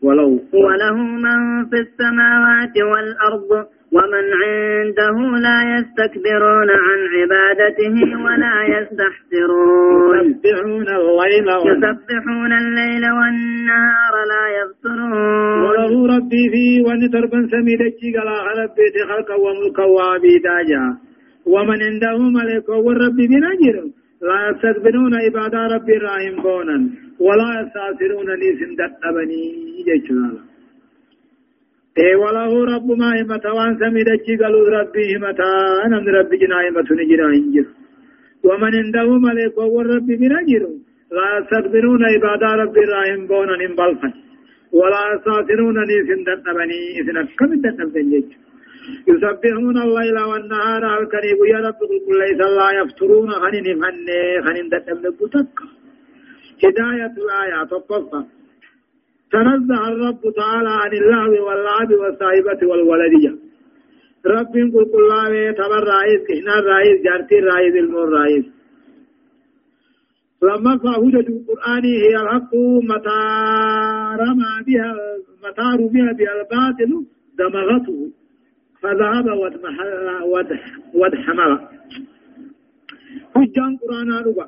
[0.03, 0.30] ولو
[0.66, 3.51] وله من في السماوات والأرض
[3.97, 5.16] ومن عنده
[5.47, 10.16] لا يستكبرون عن عبادته ولا يستحسرون.
[10.20, 18.97] يسبحون الليل يسبحون الليل والنهار لا يفترون وله ربي في ونتربا سميدتي قال على بيت
[19.09, 20.53] خلقا وملكا وعبيدا
[21.47, 23.76] ومن عنده ملك والرب بنجر
[24.28, 26.76] لا يستكبرون عباد ربي راهم بونا
[27.26, 29.43] ولا يستأثرون نيسن دقبني
[29.86, 30.30] جيشنا.
[31.99, 35.51] إي وله رب ما همتا وان سميدتشي قالوا ربي همتا
[35.90, 37.66] من ربي جنا همتا نجرا إنجر.
[38.47, 40.62] ومن عنده ملك والرب بنجر
[41.16, 44.11] لا يستكبرون عباد ربي راهم بونا نمبالفا
[44.78, 48.41] ولا يستأثرون نيسن دقبني إذن كم دقبني جيشنا.
[49.09, 53.30] يسبحون الليل والنهار الكريم يا رب كل ليس لا يفترون.
[53.30, 54.07] خنين فن
[54.45, 55.57] خنين دتم بوتك
[56.64, 58.22] هداية الآية تقفى
[59.33, 63.33] تنزه الرب تعالى عن اللهو واللعب والصائبة والولدية.
[64.26, 65.11] رب كل كل
[65.59, 68.45] تبر رئيس كهنا رئيس جارتي رئيس المور رئيس.
[70.43, 72.55] لما فهوجة القرآن هي الحق
[72.91, 73.20] متى
[74.66, 74.91] بها
[75.45, 76.93] متى رمي بها الباطل
[77.39, 78.22] دمغته.
[78.83, 79.26] فذهب
[80.95, 81.51] وادحمل.
[83.35, 84.47] حجان قرآن ربا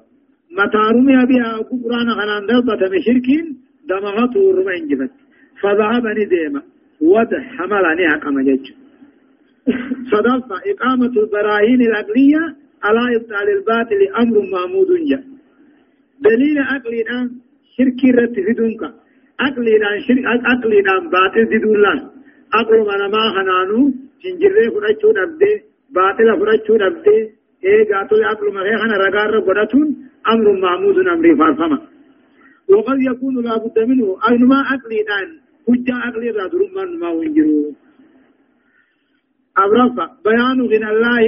[0.59, 3.45] متى رمي بها قرآن خلان دلبة مشركين
[3.89, 5.11] دمغته رمين جبت
[5.61, 6.63] فذهب نديما
[7.01, 8.67] وادحمل نها كما جج.
[10.13, 15.25] صدفة إقامة البراهين العقلية على إبطال الباطل أمر محمود جاء
[16.21, 17.31] دليل عقلي الآن
[17.77, 18.83] شركي رت في دونك
[19.41, 22.11] عقلي الآن شرك عقلي الآن باطل في دون الله
[22.55, 22.79] عقل
[23.15, 23.95] ما خنانو
[24.25, 25.53] جنجري فرچو دبدي
[25.97, 27.19] باطل فرچو دبدي
[27.65, 29.89] اي غاتو عقل ما خنا رغار غدتون
[30.33, 31.79] أمر محمود أمر فارفما
[32.69, 35.29] وقد يكون لا بد منه اينما عقلي دان
[35.67, 37.73] حجة عقلي را درمان ما ونجرو
[39.63, 41.27] أبرفع بيان غنى الله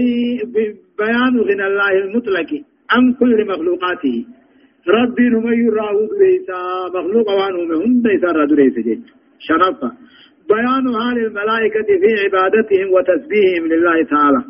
[0.99, 2.51] بيان غنى الله المطلق
[2.91, 4.17] عن كل مخلوقاته
[4.89, 6.61] ربي نمي راود ليسا
[6.95, 9.03] مخلوق وانه من ليسا راد ليسا
[9.47, 9.91] شرفا
[10.49, 14.41] بيان حال الملائكة في عبادتهم وتسبيحهم لله تعالى.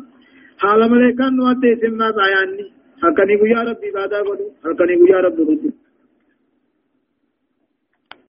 [0.63, 2.77] حال ملائكة نواتي سمى بياني.
[3.03, 5.71] هل كان يا رب عبادة قدو هل كان يا رب رجل